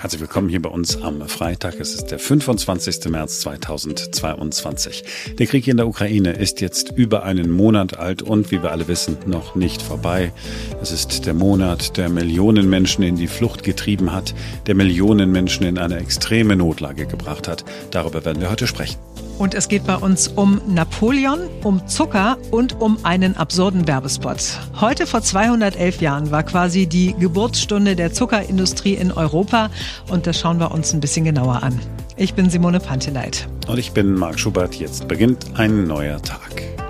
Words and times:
Herzlich 0.00 0.20
willkommen 0.20 0.48
hier 0.48 0.62
bei 0.62 0.68
uns 0.68 1.02
am 1.02 1.26
Freitag. 1.26 1.80
Es 1.80 1.92
ist 1.92 2.12
der 2.12 2.20
25. 2.20 3.10
März 3.10 3.40
2022. 3.40 5.02
Der 5.40 5.46
Krieg 5.48 5.66
in 5.66 5.76
der 5.76 5.88
Ukraine 5.88 6.34
ist 6.34 6.60
jetzt 6.60 6.92
über 6.92 7.24
einen 7.24 7.50
Monat 7.50 7.98
alt 7.98 8.22
und 8.22 8.52
wie 8.52 8.62
wir 8.62 8.70
alle 8.70 8.86
wissen, 8.86 9.16
noch 9.26 9.56
nicht 9.56 9.82
vorbei. 9.82 10.32
Es 10.80 10.92
ist 10.92 11.26
der 11.26 11.34
Monat, 11.34 11.96
der 11.96 12.10
Millionen 12.10 12.70
Menschen 12.70 13.02
in 13.02 13.16
die 13.16 13.26
Flucht 13.26 13.64
getrieben 13.64 14.12
hat, 14.12 14.36
der 14.68 14.76
Millionen 14.76 15.32
Menschen 15.32 15.66
in 15.66 15.78
eine 15.78 15.96
extreme 15.96 16.54
Notlage 16.54 17.06
gebracht 17.06 17.48
hat. 17.48 17.64
Darüber 17.90 18.24
werden 18.24 18.40
wir 18.40 18.52
heute 18.52 18.68
sprechen. 18.68 18.98
Und 19.38 19.54
es 19.54 19.68
geht 19.68 19.86
bei 19.86 19.94
uns 19.94 20.28
um 20.28 20.60
Napoleon, 20.66 21.38
um 21.62 21.86
Zucker 21.86 22.38
und 22.50 22.80
um 22.80 22.98
einen 23.04 23.36
absurden 23.36 23.86
Werbespot. 23.86 24.58
Heute 24.80 25.06
vor 25.06 25.22
211 25.22 26.00
Jahren 26.00 26.30
war 26.30 26.42
quasi 26.42 26.86
die 26.86 27.14
Geburtsstunde 27.14 27.94
der 27.94 28.12
Zuckerindustrie 28.12 28.94
in 28.94 29.12
Europa 29.12 29.70
und 30.10 30.26
das 30.26 30.40
schauen 30.40 30.58
wir 30.58 30.72
uns 30.72 30.92
ein 30.92 31.00
bisschen 31.00 31.24
genauer 31.24 31.62
an. 31.62 31.78
Ich 32.16 32.34
bin 32.34 32.50
Simone 32.50 32.80
Panteleit. 32.80 33.48
Und 33.68 33.78
ich 33.78 33.92
bin 33.92 34.14
Marc 34.14 34.40
Schubert. 34.40 34.74
Jetzt 34.74 35.06
beginnt 35.06 35.46
ein 35.54 35.84
neuer 35.84 36.20
Tag. 36.20 36.87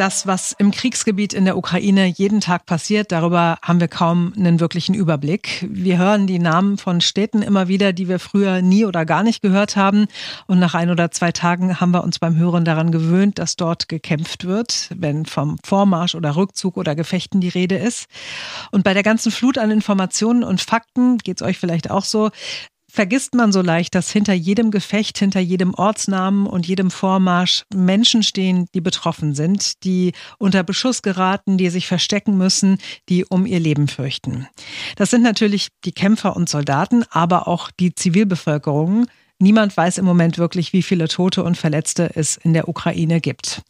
Das, 0.00 0.26
was 0.26 0.52
im 0.52 0.70
Kriegsgebiet 0.70 1.34
in 1.34 1.44
der 1.44 1.58
Ukraine 1.58 2.06
jeden 2.06 2.40
Tag 2.40 2.64
passiert, 2.64 3.12
darüber 3.12 3.58
haben 3.60 3.80
wir 3.80 3.88
kaum 3.88 4.32
einen 4.34 4.58
wirklichen 4.58 4.94
Überblick. 4.94 5.68
Wir 5.70 5.98
hören 5.98 6.26
die 6.26 6.38
Namen 6.38 6.78
von 6.78 7.02
Städten 7.02 7.42
immer 7.42 7.68
wieder, 7.68 7.92
die 7.92 8.08
wir 8.08 8.18
früher 8.18 8.62
nie 8.62 8.86
oder 8.86 9.04
gar 9.04 9.22
nicht 9.22 9.42
gehört 9.42 9.76
haben. 9.76 10.06
Und 10.46 10.58
nach 10.58 10.72
ein 10.72 10.88
oder 10.88 11.10
zwei 11.10 11.32
Tagen 11.32 11.82
haben 11.82 11.90
wir 11.90 12.02
uns 12.02 12.18
beim 12.18 12.36
Hören 12.36 12.64
daran 12.64 12.92
gewöhnt, 12.92 13.38
dass 13.38 13.56
dort 13.56 13.90
gekämpft 13.90 14.46
wird, 14.46 14.88
wenn 14.96 15.26
vom 15.26 15.58
Vormarsch 15.62 16.14
oder 16.14 16.34
Rückzug 16.34 16.78
oder 16.78 16.94
Gefechten 16.94 17.42
die 17.42 17.50
Rede 17.50 17.76
ist. 17.76 18.06
Und 18.70 18.84
bei 18.84 18.94
der 18.94 19.02
ganzen 19.02 19.30
Flut 19.30 19.58
an 19.58 19.70
Informationen 19.70 20.44
und 20.44 20.62
Fakten 20.62 21.18
geht 21.18 21.42
es 21.42 21.46
euch 21.46 21.58
vielleicht 21.58 21.90
auch 21.90 22.06
so, 22.06 22.30
vergisst 22.90 23.34
man 23.34 23.52
so 23.52 23.62
leicht, 23.62 23.94
dass 23.94 24.10
hinter 24.10 24.32
jedem 24.32 24.70
Gefecht, 24.70 25.18
hinter 25.18 25.40
jedem 25.40 25.74
Ortsnamen 25.74 26.46
und 26.46 26.66
jedem 26.66 26.90
Vormarsch 26.90 27.64
Menschen 27.72 28.22
stehen, 28.22 28.66
die 28.74 28.80
betroffen 28.80 29.34
sind, 29.34 29.84
die 29.84 30.12
unter 30.38 30.62
Beschuss 30.62 31.02
geraten, 31.02 31.56
die 31.56 31.70
sich 31.70 31.86
verstecken 31.86 32.36
müssen, 32.36 32.78
die 33.08 33.24
um 33.24 33.46
ihr 33.46 33.60
Leben 33.60 33.88
fürchten. 33.88 34.46
Das 34.96 35.10
sind 35.10 35.22
natürlich 35.22 35.68
die 35.84 35.92
Kämpfer 35.92 36.36
und 36.36 36.48
Soldaten, 36.48 37.04
aber 37.10 37.48
auch 37.48 37.70
die 37.70 37.94
Zivilbevölkerung, 37.94 39.06
Niemand 39.42 39.74
weiß 39.74 39.96
im 39.96 40.04
Moment 40.04 40.36
wirklich, 40.36 40.74
wie 40.74 40.82
viele 40.82 41.08
Tote 41.08 41.42
und 41.42 41.56
Verletzte 41.56 42.10
es 42.14 42.36
in 42.36 42.52
der 42.52 42.68
Ukraine 42.68 43.22
gibt. 43.22 43.62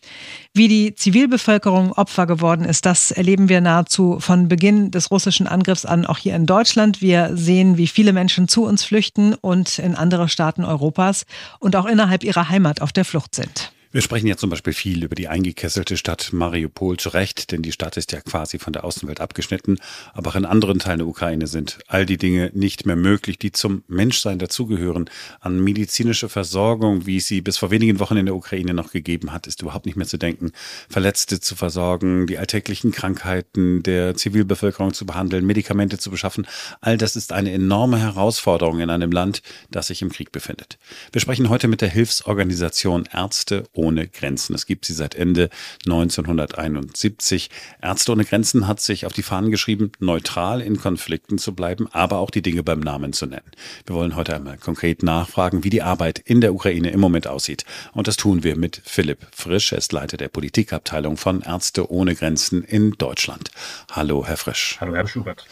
Wie 0.53 0.67
die 0.67 0.97
Zivilbevölkerung 0.97 1.93
Opfer 1.93 2.27
geworden 2.27 2.65
ist, 2.65 2.87
das 2.87 3.13
erleben 3.13 3.49
wir 3.49 3.61
nahezu 3.61 4.19
von 4.19 4.49
Beginn 4.49 4.91
des 4.91 5.13
russischen 5.13 5.47
Angriffs 5.47 5.85
an, 5.85 6.07
auch 6.07 6.19
hier 6.19 6.35
in 6.35 6.45
Deutschland. 6.45 7.01
Wir 7.01 7.31
sehen, 7.37 7.77
wie 7.77 7.87
viele 7.87 8.13
Menschen 8.13 8.49
zu 8.49 8.65
uns 8.65 8.83
flüchten 8.83 9.35
und 9.35 9.79
in 9.79 9.95
andere 9.95 10.29
Staaten 10.29 10.65
Europas 10.65 11.25
und 11.61 11.77
auch 11.77 11.87
innerhalb 11.87 12.25
ihrer 12.25 12.49
Heimat 12.49 12.83
auf 12.83 12.91
der 12.91 13.05
Flucht 13.05 13.37
sind. 13.37 13.73
Wir 13.93 14.03
sprechen 14.03 14.29
ja 14.29 14.37
zum 14.37 14.51
Beispiel 14.51 14.73
viel 14.73 15.03
über 15.03 15.17
die 15.17 15.27
eingekesselte 15.27 15.97
Stadt 15.97 16.33
Mariupol 16.33 16.97
zu 16.97 17.09
Recht, 17.09 17.51
denn 17.51 17.61
die 17.63 17.73
Stadt 17.73 17.97
ist 17.97 18.13
ja 18.13 18.21
quasi 18.21 18.61
von 18.61 18.73
der 18.73 18.85
Außenwelt 18.85 19.21
abgeschnitten. 19.21 19.79
Aber 20.13 20.31
auch 20.31 20.37
in 20.37 20.45
anderen 20.45 20.79
Teilen 20.79 20.99
der 20.99 21.09
Ukraine 21.09 21.49
sind 21.49 21.81
all 21.89 22.07
die 22.07 22.17
Dinge 22.17 22.53
nicht 22.55 22.87
mehr 22.87 22.95
möglich, 22.95 23.37
die 23.37 23.51
zum 23.51 23.83
Menschsein 23.89 24.39
dazugehören. 24.39 25.11
An 25.41 25.59
medizinische 25.59 26.29
Versorgung, 26.29 27.07
wie 27.07 27.17
es 27.17 27.27
sie 27.27 27.41
bis 27.41 27.59
vor 27.59 27.73
wenigen 27.73 27.99
Wochen 27.99 28.17
in 28.17 28.27
der 28.27 28.37
Ukraine 28.37 28.75
noch 28.75 28.93
gegeben 28.93 29.33
hat, 29.33 29.49
ist 29.49 29.61
überhaupt 29.61 29.87
nicht 29.87 29.97
mehr 29.97 30.07
zu 30.07 30.19
denken. 30.19 30.53
Verletzte 30.89 31.41
zu 31.41 31.57
versorgen, 31.57 32.29
die 32.29 32.39
alltäglichen 32.39 32.93
Krankheiten 32.93 33.83
der 33.83 34.15
Zivilbevölkerung 34.15 34.95
zu 34.95 35.05
behandeln, 35.05 35.45
Medikamente 35.45 35.99
zu 35.99 36.13
beschaffen. 36.13 36.47
All 36.81 36.97
das 36.97 37.17
ist 37.17 37.33
eine 37.33 37.51
enorme 37.51 37.99
Herausforderung 37.99 38.79
in 38.79 38.89
einem 38.89 39.11
Land, 39.11 39.43
das 39.69 39.89
sich 39.89 40.01
im 40.01 40.13
Krieg 40.13 40.31
befindet. 40.31 40.79
Wir 41.11 41.21
sprechen 41.21 41.49
heute 41.49 41.67
mit 41.67 41.81
der 41.81 41.89
Hilfsorganisation 41.89 43.09
Ärzte 43.13 43.65
ohne 43.81 44.07
Grenzen. 44.07 44.55
Es 44.55 44.67
gibt 44.67 44.85
sie 44.85 44.93
seit 44.93 45.15
Ende 45.15 45.49
1971. 45.87 47.49
Ärzte 47.81 48.13
ohne 48.13 48.27
Grenzen 48.27 48.69
hat 48.69 48.81
sich 48.81 49.07
auf 49.07 49.15
die 49.15 49.23
Fahnen 49.23 49.51
geschrieben, 49.51 49.91
neutral 49.99 50.61
in 50.61 50.77
Konflikten 50.77 51.39
zu 51.39 51.55
bleiben, 51.55 51.89
aber 51.93 52.19
auch 52.19 52.31
die 52.31 52.43
Dinge 52.43 52.63
beim 52.63 52.81
Namen 52.81 53.15
zu 53.15 53.27
nennen. 53.27 53.51
Wir 53.87 53.97
wollen 53.97 54.17
heute 54.17 54.37
einmal 54.37 54.59
konkret 54.59 55.03
nachfragen, 55.03 55.65
wie 55.65 55.71
die 55.71 55.83
Arbeit 55.83 56.19
in 56.19 56.43
der 56.43 56.53
Ukraine 56.53 56.91
im 56.91 57.01
Moment 57.01 57.27
aussieht. 57.27 57.65
Und 57.93 58.07
das 58.07 58.17
tun 58.17 58.45
wir 58.45 58.57
mit 58.57 58.83
Philipp 58.85 59.27
Frisch. 59.33 59.73
Er 59.73 59.79
ist 59.79 59.93
Leiter 59.93 60.19
der 60.19 60.29
Politikabteilung 60.29 61.17
von 61.17 61.41
Ärzte 61.41 61.91
ohne 61.91 62.15
Grenzen 62.15 62.63
in 62.63 62.93
Deutschland. 62.93 63.51
Hallo, 63.91 64.27
Herr 64.27 64.37
Frisch. 64.37 64.77
Hallo, 64.81 64.95
Herr 64.95 65.09
Schubert. 65.09 65.47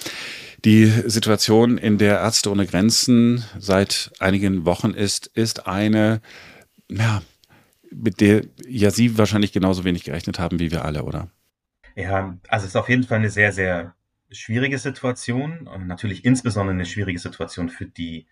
Die 0.65 0.87
Situation, 1.07 1.79
in 1.79 1.99
der 1.99 2.19
Ärzte 2.19 2.51
ohne 2.51 2.67
Grenzen 2.67 3.45
seit 3.59 4.11
einigen 4.19 4.65
Wochen 4.65 4.91
ist, 4.91 5.29
ist 5.29 5.67
eine, 5.67 6.21
ja, 6.91 7.23
mit 7.95 8.21
der 8.21 8.43
ja 8.67 8.91
Sie 8.91 9.19
wahrscheinlich 9.19 9.53
genauso 9.53 9.85
wenig 9.85 10.05
gerechnet 10.05 10.39
haben 10.39 10.59
wie 10.61 10.71
wir 10.71 10.85
alle, 10.85 11.05
oder? 11.05 11.31
Ja, 11.97 12.39
also 12.49 12.65
es 12.65 12.71
ist 12.71 12.77
auf 12.77 12.89
jeden 12.89 13.05
Fall 13.05 13.19
eine 13.19 13.31
sehr, 13.31 13.53
sehr 13.53 13.95
schwierige 14.31 14.79
Situation 14.79 15.67
und 15.67 15.87
natürlich 15.87 16.25
insbesondere 16.25 16.75
eine 16.75 16.87
schwierige 16.87 17.19
Situation 17.19 17.69
für 17.69 17.87
die 17.87 18.27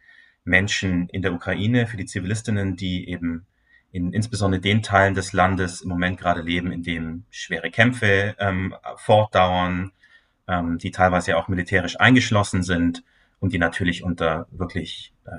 Menschen 0.45 1.09
in 1.09 1.23
der 1.23 1.33
Ukraine, 1.33 1.87
für 1.87 1.97
die 1.97 2.07
Zivilistinnen, 2.07 2.77
die 2.77 3.09
eben 3.09 3.47
in 3.93 4.13
insbesondere 4.13 4.61
den 4.61 4.83
Teilen 4.83 5.15
des 5.15 5.33
Landes 5.33 5.81
im 5.81 5.89
Moment 5.89 6.19
gerade 6.19 6.43
leben, 6.43 6.71
in 6.71 6.83
denen 6.83 7.25
schwere 7.31 7.71
Kämpfe 7.71 8.37
ähm, 8.39 8.75
fortdauern, 8.97 9.93
ähm, 10.47 10.79
die 10.79 10.91
teilweise 10.91 11.37
auch 11.37 11.49
militärisch 11.49 11.99
eingeschlossen 11.99 12.63
sind 12.63 13.03
und 13.41 13.53
die 13.53 13.59
natürlich 13.59 14.05
unter 14.05 14.47
wirklich 14.51 15.13
äh, 15.25 15.31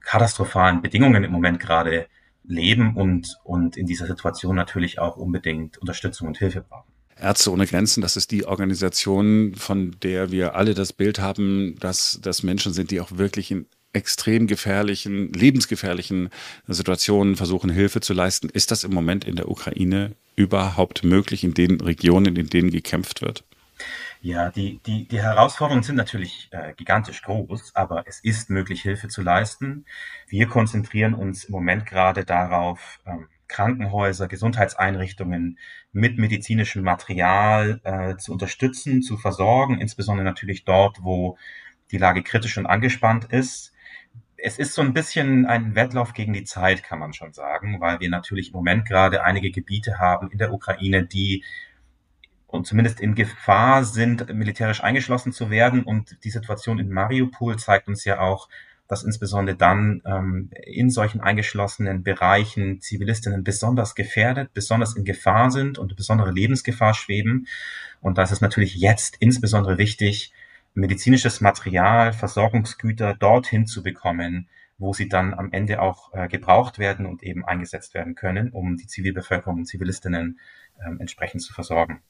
katastrophalen 0.00 0.82
Bedingungen 0.82 1.24
im 1.24 1.32
Moment 1.32 1.60
gerade 1.60 2.08
leben 2.44 2.96
und, 2.96 3.38
und 3.44 3.76
in 3.76 3.86
dieser 3.86 4.06
Situation 4.06 4.54
natürlich 4.54 4.98
auch 4.98 5.16
unbedingt 5.16 5.78
Unterstützung 5.78 6.28
und 6.28 6.38
Hilfe 6.38 6.62
brauchen. 6.62 6.92
Ärzte 7.20 7.52
ohne 7.52 7.66
Grenzen, 7.66 8.00
das 8.00 8.16
ist 8.16 8.30
die 8.32 8.44
Organisation, 8.44 9.54
von 9.54 9.96
der 10.02 10.30
wir 10.30 10.56
alle 10.56 10.74
das 10.74 10.92
Bild 10.92 11.20
haben, 11.20 11.76
dass 11.78 12.18
das 12.22 12.42
Menschen 12.42 12.72
sind, 12.72 12.90
die 12.90 13.00
auch 13.00 13.12
wirklich 13.12 13.50
in 13.50 13.66
extrem 13.92 14.46
gefährlichen, 14.46 15.32
lebensgefährlichen 15.32 16.28
Situationen 16.66 17.36
versuchen, 17.36 17.70
Hilfe 17.70 18.00
zu 18.00 18.12
leisten. 18.12 18.48
Ist 18.48 18.72
das 18.72 18.84
im 18.84 18.92
Moment 18.92 19.24
in 19.24 19.36
der 19.36 19.48
Ukraine 19.48 20.16
überhaupt 20.36 21.04
möglich, 21.04 21.44
in 21.44 21.54
den 21.54 21.80
Regionen, 21.80 22.36
in 22.36 22.48
denen 22.48 22.70
gekämpft 22.70 23.22
wird? 23.22 23.44
Ja, 24.24 24.48
die, 24.50 24.78
die, 24.86 25.06
die 25.06 25.20
Herausforderungen 25.20 25.82
sind 25.82 25.96
natürlich 25.96 26.48
äh, 26.50 26.72
gigantisch 26.72 27.20
groß, 27.20 27.76
aber 27.76 28.04
es 28.06 28.20
ist 28.20 28.48
möglich, 28.48 28.80
Hilfe 28.80 29.08
zu 29.08 29.20
leisten. 29.20 29.84
Wir 30.28 30.48
konzentrieren 30.48 31.12
uns 31.12 31.44
im 31.44 31.52
Moment 31.52 31.84
gerade 31.84 32.24
darauf, 32.24 33.00
ähm, 33.04 33.28
Krankenhäuser, 33.48 34.26
Gesundheitseinrichtungen 34.26 35.58
mit 35.92 36.16
medizinischem 36.16 36.82
Material 36.82 37.82
äh, 37.84 38.16
zu 38.16 38.32
unterstützen, 38.32 39.02
zu 39.02 39.18
versorgen, 39.18 39.78
insbesondere 39.78 40.24
natürlich 40.24 40.64
dort, 40.64 41.02
wo 41.02 41.36
die 41.90 41.98
Lage 41.98 42.22
kritisch 42.22 42.56
und 42.56 42.64
angespannt 42.64 43.26
ist. 43.26 43.74
Es 44.38 44.58
ist 44.58 44.72
so 44.72 44.80
ein 44.80 44.94
bisschen 44.94 45.44
ein 45.44 45.74
Wettlauf 45.74 46.14
gegen 46.14 46.32
die 46.32 46.44
Zeit, 46.44 46.82
kann 46.82 46.98
man 46.98 47.12
schon 47.12 47.34
sagen, 47.34 47.78
weil 47.78 48.00
wir 48.00 48.08
natürlich 48.08 48.48
im 48.48 48.54
Moment 48.54 48.88
gerade 48.88 49.22
einige 49.22 49.50
Gebiete 49.50 49.98
haben 49.98 50.30
in 50.30 50.38
der 50.38 50.54
Ukraine, 50.54 51.04
die 51.04 51.44
und 52.54 52.68
zumindest 52.68 53.00
in 53.00 53.16
Gefahr 53.16 53.84
sind, 53.84 54.32
militärisch 54.32 54.80
eingeschlossen 54.80 55.32
zu 55.32 55.50
werden. 55.50 55.82
Und 55.82 56.16
die 56.22 56.30
Situation 56.30 56.78
in 56.78 56.88
Mariupol 56.88 57.58
zeigt 57.58 57.88
uns 57.88 58.04
ja 58.04 58.20
auch, 58.20 58.48
dass 58.86 59.02
insbesondere 59.02 59.56
dann 59.56 60.02
ähm, 60.06 60.50
in 60.62 60.88
solchen 60.88 61.20
eingeschlossenen 61.20 62.04
Bereichen 62.04 62.80
Zivilistinnen 62.80 63.42
besonders 63.42 63.96
gefährdet, 63.96 64.54
besonders 64.54 64.94
in 64.94 65.04
Gefahr 65.04 65.50
sind 65.50 65.78
und 65.78 65.96
besondere 65.96 66.30
Lebensgefahr 66.30 66.94
schweben. 66.94 67.48
Und 68.00 68.18
da 68.18 68.22
ist 68.22 68.30
es 68.30 68.40
natürlich 68.40 68.76
jetzt 68.76 69.16
insbesondere 69.18 69.76
wichtig, 69.76 70.32
medizinisches 70.74 71.40
Material, 71.40 72.12
Versorgungsgüter 72.12 73.14
dorthin 73.14 73.66
zu 73.66 73.82
bekommen, 73.82 74.48
wo 74.78 74.92
sie 74.92 75.08
dann 75.08 75.34
am 75.34 75.50
Ende 75.50 75.82
auch 75.82 76.14
äh, 76.14 76.28
gebraucht 76.28 76.78
werden 76.78 77.06
und 77.06 77.24
eben 77.24 77.44
eingesetzt 77.44 77.94
werden 77.94 78.14
können, 78.14 78.50
um 78.50 78.76
die 78.76 78.86
Zivilbevölkerung 78.86 79.58
und 79.60 79.66
Zivilistinnen 79.66 80.38
ähm, 80.86 81.00
entsprechend 81.00 81.42
zu 81.42 81.52
versorgen. 81.52 82.00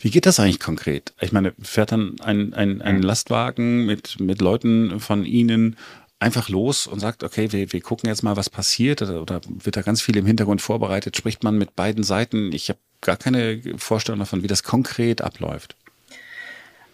Wie 0.00 0.10
geht 0.10 0.26
das 0.26 0.38
eigentlich 0.38 0.60
konkret? 0.60 1.14
Ich 1.20 1.32
meine, 1.32 1.54
fährt 1.62 1.92
dann 1.92 2.20
ein, 2.20 2.54
ein, 2.54 2.82
ein 2.82 3.02
Lastwagen 3.02 3.86
mit, 3.86 4.20
mit 4.20 4.40
Leuten 4.40 5.00
von 5.00 5.24
Ihnen 5.24 5.76
einfach 6.18 6.48
los 6.48 6.86
und 6.86 7.00
sagt, 7.00 7.22
okay, 7.22 7.52
wir, 7.52 7.72
wir 7.72 7.80
gucken 7.80 8.08
jetzt 8.08 8.22
mal, 8.22 8.36
was 8.36 8.50
passiert 8.50 9.02
oder, 9.02 9.20
oder 9.20 9.40
wird 9.46 9.76
da 9.76 9.82
ganz 9.82 10.00
viel 10.00 10.16
im 10.16 10.26
Hintergrund 10.26 10.62
vorbereitet? 10.62 11.16
Spricht 11.16 11.42
man 11.42 11.58
mit 11.58 11.76
beiden 11.76 12.04
Seiten? 12.04 12.52
Ich 12.52 12.68
habe 12.68 12.78
gar 13.00 13.16
keine 13.16 13.60
Vorstellung 13.76 14.20
davon, 14.20 14.42
wie 14.42 14.46
das 14.46 14.62
konkret 14.62 15.22
abläuft. 15.22 15.76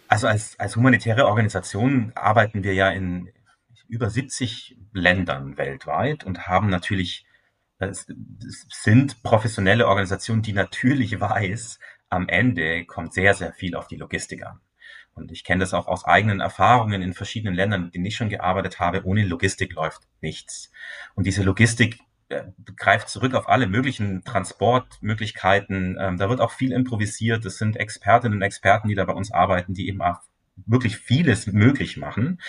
Also 0.09 0.27
als, 0.27 0.59
als 0.59 0.77
humanitäre 0.77 1.27
Organisation 1.27 2.13
arbeiten 2.15 2.65
wir 2.65 2.75
ja 2.75 2.91
in 2.91 3.31
über 3.89 4.11
70 4.11 4.77
Ländern 4.93 5.57
weltweit 5.57 6.25
und 6.25 6.47
haben 6.47 6.69
natürlich, 6.69 7.25
es 7.79 8.07
sind 8.69 9.23
professionelle 9.23 9.87
Organisationen, 9.87 10.43
die 10.43 10.53
natürlich 10.53 11.21
weiß, 11.21 11.79
am 12.13 12.29
Ende 12.29 12.85
kommt 12.85 13.15
sehr, 13.15 13.35
sehr 13.35 13.53
viel 13.53 13.75
auf 13.75 13.89
die 13.89 13.97
Logistik 13.97 14.45
an. 14.45 14.61
Und 15.15 15.33
ich 15.33 15.45
kenne 15.45 15.61
das 15.61 15.75
auch 15.75 15.89
aus 15.89 16.05
eigenen 16.05 16.41
Erfahrungen 16.41 17.03
in 17.03 17.13
verschiedenen 17.13 17.55
Ländern, 17.55 17.85
in 17.85 17.91
denen 17.91 18.07
ich 18.07 18.17
schon 18.17 18.29
gearbeitet 18.29 18.81
habe. 18.81 19.05
Ohne 19.05 19.25
Logistik 19.25 19.75
läuft 19.75 20.03
nichts. 20.21 20.71
Und 21.15 21.27
diese 21.27 21.43
Logistik 21.43 21.99
äh, 22.29 22.45
greift 22.77 23.09
zurück 23.09 23.35
auf 23.35 23.49
alle 23.49 23.67
möglichen 23.67 24.25
Transportmöglichkeiten. 24.25 25.97
Ähm, 25.99 26.17
da 26.17 26.29
wird 26.31 26.41
auch 26.41 26.53
viel 26.53 26.73
improvisiert. 26.73 27.45
Es 27.45 27.59
sind 27.59 27.77
Expertinnen 27.77 28.39
und 28.39 28.43
Experten, 28.43 28.89
die 28.89 28.95
da 28.95 29.05
bei 29.05 29.13
uns 29.13 29.33
arbeiten, 29.33 29.75
die 29.75 29.89
eben 29.89 30.01
auch 30.01 30.21
wirklich 30.57 30.97
vieles 30.97 31.47
möglich 31.47 31.97
machen. 31.97 32.41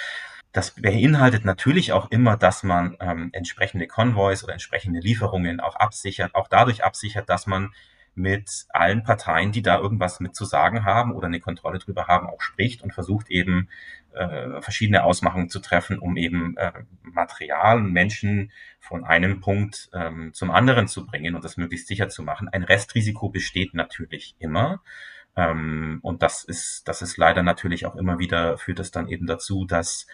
Das 0.51 0.71
beinhaltet 0.71 1.45
natürlich 1.45 1.93
auch 1.93 2.11
immer, 2.11 2.37
dass 2.37 2.63
man 2.63 2.95
ähm, 2.99 3.29
entsprechende 3.33 3.87
Konvois 3.87 4.43
oder 4.43 4.53
entsprechende 4.53 4.99
Lieferungen 4.99 5.59
auch 5.59 5.75
absichert, 5.75 6.35
auch 6.35 6.47
dadurch 6.47 6.83
absichert, 6.83 7.27
dass 7.27 7.47
man 7.47 7.73
mit 8.15 8.65
allen 8.69 9.03
Parteien, 9.03 9.51
die 9.51 9.61
da 9.61 9.79
irgendwas 9.79 10.19
mit 10.19 10.35
zu 10.35 10.45
sagen 10.45 10.85
haben 10.85 11.13
oder 11.13 11.27
eine 11.27 11.39
Kontrolle 11.39 11.79
drüber 11.79 12.07
haben, 12.07 12.27
auch 12.27 12.41
spricht 12.41 12.83
und 12.83 12.93
versucht 12.93 13.29
eben 13.29 13.69
äh, 14.13 14.61
verschiedene 14.61 15.03
Ausmachungen 15.03 15.49
zu 15.49 15.59
treffen, 15.59 15.99
um 15.99 16.17
eben 16.17 16.55
äh, 16.57 16.71
Material 17.01 17.77
und 17.77 17.91
Menschen 17.91 18.51
von 18.79 19.03
einem 19.03 19.41
Punkt 19.41 19.89
ähm, 19.93 20.31
zum 20.33 20.51
anderen 20.51 20.87
zu 20.87 21.05
bringen 21.05 21.35
und 21.35 21.43
das 21.43 21.57
möglichst 21.57 21.87
sicher 21.87 22.09
zu 22.09 22.23
machen. 22.23 22.49
Ein 22.49 22.63
Restrisiko 22.63 23.29
besteht 23.29 23.73
natürlich 23.73 24.35
immer. 24.39 24.81
Ähm, 25.35 25.99
und 26.03 26.21
das 26.21 26.43
ist, 26.43 26.87
das 26.87 27.01
ist 27.01 27.17
leider 27.17 27.41
natürlich 27.41 27.87
auch 27.87 27.95
immer 27.95 28.19
wieder, 28.19 28.57
führt 28.57 28.79
es 28.79 28.91
dann 28.91 29.07
eben 29.07 29.25
dazu, 29.25 29.65
dass 29.65 30.05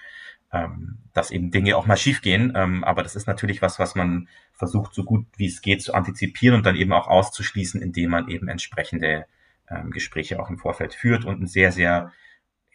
ähm, 0.52 0.98
dass 1.13 1.31
eben 1.31 1.52
Dinge 1.52 1.78
auch 1.78 1.86
mal 1.86 1.98
schiefgehen. 1.98 2.54
Ähm, 2.56 2.84
aber 2.84 3.04
das 3.04 3.16
ist 3.16 3.28
natürlich 3.28 3.62
was, 3.62 3.80
was 3.80 3.95
man 3.95 4.28
versucht, 4.59 4.94
so 4.94 5.03
gut 5.03 5.25
wie 5.38 5.47
es 5.47 5.61
geht 5.61 5.81
zu 5.81 5.94
antizipieren 5.94 6.57
und 6.57 6.65
dann 6.65 6.75
eben 6.75 6.91
auch 6.94 7.07
auszuschließen, 7.07 7.81
indem 7.81 8.11
man 8.11 8.27
eben 8.27 8.50
entsprechende 8.50 9.25
ähm, 9.69 9.89
Gespräche 9.89 10.39
auch 10.39 10.50
im 10.50 10.57
Vorfeld 10.57 10.94
führt 10.94 11.25
und 11.25 11.41
ein 11.41 11.47
sehr, 11.47 11.71
sehr 11.71 12.11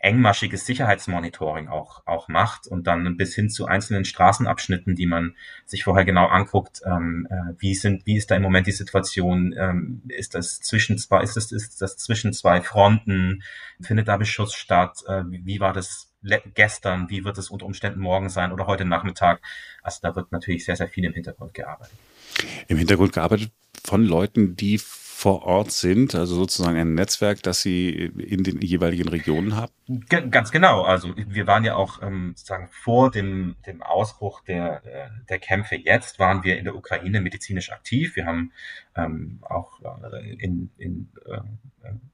engmaschiges 0.05 0.67
Sicherheitsmonitoring 0.67 1.69
auch, 1.69 2.03
auch 2.07 2.29
macht 2.29 2.67
und 2.67 2.87
dann 2.87 3.17
bis 3.17 3.35
hin 3.35 3.49
zu 3.49 3.67
einzelnen 3.67 4.05
Straßenabschnitten, 4.05 4.95
die 4.95 5.07
man 5.07 5.35
sich 5.65 5.85
vorher 5.85 6.05
genau 6.05 6.27
anguckt, 6.27 6.83
ähm, 6.85 7.27
äh, 7.31 7.55
wie 7.59 7.75
sind, 7.75 8.05
wie 8.07 8.17
ist 8.17 8.31
da 8.31 8.37
im 8.37 8.43
Moment 8.43 8.67
die 8.67 8.73
Situation, 8.73 9.55
ähm, 9.57 10.03
ist 10.09 10.35
das 10.35 10.61
zwischen 10.61 10.99
zwei, 10.99 11.23
ist 11.23 11.37
das, 11.37 11.53
ist 11.53 11.81
das 11.81 11.97
zwischen 11.97 12.35
zwei 12.35 12.61
Fronten, 12.61 13.43
findet 13.81 14.09
da 14.09 14.19
Beschuss 14.19 14.55
statt, 14.55 15.03
äh, 15.09 15.23
wie, 15.29 15.47
wie 15.47 15.61
war 15.61 15.73
das 15.73 16.14
gestern, 16.55 17.11
wie 17.11 17.25
wird 17.25 17.39
es 17.39 17.51
unter 17.51 17.67
Umständen 17.67 18.01
morgen 18.01 18.29
sein 18.29 18.53
oder 18.53 18.67
heute 18.67 18.85
Nachmittag. 18.85 19.41
Also 19.83 19.99
da 20.03 20.17
wird 20.17 20.33
natürlich 20.33 20.65
sehr, 20.65 20.77
sehr 20.77 20.89
viel 20.89 21.05
im 21.05 21.13
Hintergrund 21.13 21.55
gearbeitet. 21.55 21.97
Im 22.69 22.79
Hintergrund 22.79 23.13
gearbeitet 23.13 23.51
von 23.85 24.05
Leuten, 24.05 24.57
die 24.57 24.79
vor 24.79 25.45
Ort 25.45 25.71
sind, 25.71 26.15
also 26.15 26.35
sozusagen 26.35 26.77
ein 26.77 26.95
Netzwerk, 26.95 27.43
das 27.43 27.63
Sie 27.63 27.89
in 27.89 28.43
den 28.43 28.61
jeweiligen 28.61 29.09
Regionen 29.09 29.57
haben? 29.57 29.73
Ganz 30.09 30.51
genau. 30.51 30.83
Also 30.83 31.15
wir 31.17 31.47
waren 31.47 31.65
ja 31.65 31.77
auch 31.77 32.03
ähm, 32.03 32.35
sozusagen 32.37 32.69
vor 32.69 33.11
dem, 33.11 33.55
dem 33.67 33.81
Ausbruch 33.83 34.43
der, 34.43 34.83
äh, 34.85 35.09
der 35.29 35.39
Kämpfe 35.39 35.77
jetzt, 35.77 36.19
waren 36.19 36.43
wir 36.43 36.59
in 36.59 36.65
der 36.65 36.75
Ukraine 36.75 37.21
medizinisch 37.21 37.71
aktiv. 37.71 38.17
Wir 38.17 38.27
haben 38.27 38.53
ähm, 38.97 39.41
auch 39.43 39.81
äh, 39.83 40.35
in, 40.39 40.71
in 40.77 41.11
äh, 41.27 41.41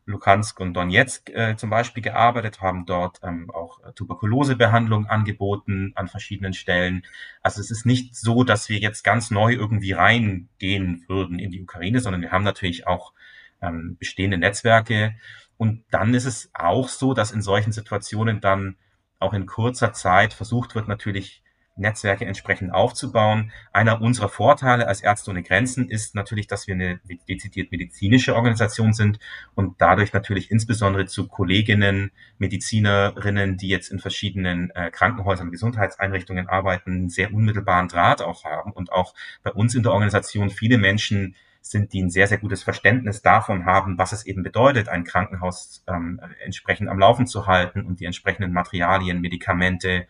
Lukansk 0.07 0.59
und 0.61 0.75
Donetsk 0.75 1.31
äh, 1.31 1.57
zum 1.57 1.71
Beispiel 1.71 2.03
gearbeitet, 2.03 2.61
haben 2.61 2.87
dort 2.87 3.21
ähm, 3.23 3.51
auch 3.51 3.81
Tuberkulosebehandlung 3.95 5.07
angeboten 5.07 5.93
an 5.95 6.09
verschiedenen 6.09 6.55
Stellen. 6.55 7.05
Also 7.43 7.61
es 7.61 7.71
ist 7.71 7.87
nicht 7.87 8.17
so, 8.17 8.45
dass 8.45 8.69
wir 8.69 8.79
jetzt 8.79 9.05
ganz 9.05 9.31
neu 9.31 9.53
irgendwie 9.53 9.93
reingehen 9.93 11.05
würden 11.07 11.39
in 11.39 11.51
die 11.51 11.63
Ukraine, 11.63 12.01
sondern 12.01 12.23
wir 12.23 12.33
haben 12.33 12.45
natürlich 12.45 12.87
auch 12.87 13.13
ähm, 13.61 13.97
bestehende 13.99 14.39
Netzwerke. 14.39 15.15
Und 15.57 15.85
dann 15.91 16.15
ist 16.15 16.25
es 16.25 16.51
auch 16.55 16.89
so, 16.89 17.13
dass 17.13 17.33
in 17.33 17.43
solchen 17.43 17.73
Situationen 17.73 18.41
dann 18.41 18.77
auch 19.19 19.35
in 19.35 19.45
kurzer 19.45 19.93
Zeit 19.93 20.33
versucht 20.33 20.75
wird, 20.75 20.89
natürlich 20.89 21.43
Netzwerke 21.81 22.25
entsprechend 22.25 22.73
aufzubauen. 22.73 23.53
Einer 23.73 24.01
unserer 24.01 24.29
Vorteile 24.29 24.87
als 24.87 25.01
Ärzte 25.01 25.31
ohne 25.31 25.43
Grenzen 25.43 25.89
ist 25.89 26.15
natürlich, 26.15 26.47
dass 26.47 26.67
wir 26.67 26.75
eine 26.75 27.01
dezidiert 27.29 27.73
medizinische 27.73 28.35
Organisation 28.35 28.93
sind 28.93 29.19
und 29.55 29.81
dadurch 29.81 30.13
natürlich 30.13 30.51
insbesondere 30.51 31.07
zu 31.07 31.29
Kolleginnen, 31.29 32.13
Medizinerinnen, 32.39 33.57
die 33.57 33.69
jetzt 33.69 33.91
in 33.91 33.99
verschiedenen 33.99 34.71
äh, 34.71 34.91
Krankenhäusern, 34.91 35.51
Gesundheitseinrichtungen 35.51 36.49
arbeiten, 36.49 37.09
sehr 37.09 37.33
unmittelbaren 37.33 37.89
Draht 37.89 38.23
auch 38.23 38.45
haben 38.45 38.73
und 38.73 38.93
auch 38.93 39.15
bei 39.43 39.51
uns 39.51 39.75
in 39.75 39.83
der 39.83 39.93
Organisation 39.93 40.51
viele 40.51 40.79
Menschen 40.79 41.35
sind, 41.63 41.93
die 41.93 42.03
ein 42.03 42.11
sehr, 42.11 42.27
sehr 42.27 42.39
gutes 42.39 42.63
Verständnis 42.63 43.23
davon 43.23 43.67
haben, 43.67 43.99
was 43.99 44.13
es 44.13 44.25
eben 44.25 44.43
bedeutet, 44.43 44.89
ein 44.89 45.05
Krankenhaus 45.05 45.85
ähm, 45.87 46.21
entsprechend 46.43 46.89
am 46.89 46.99
Laufen 46.99 47.27
zu 47.27 47.47
halten 47.47 47.85
und 47.85 48.01
die 48.01 48.07
entsprechenden 48.07 48.53
Materialien, 48.53 49.21
Medikamente, 49.21 50.07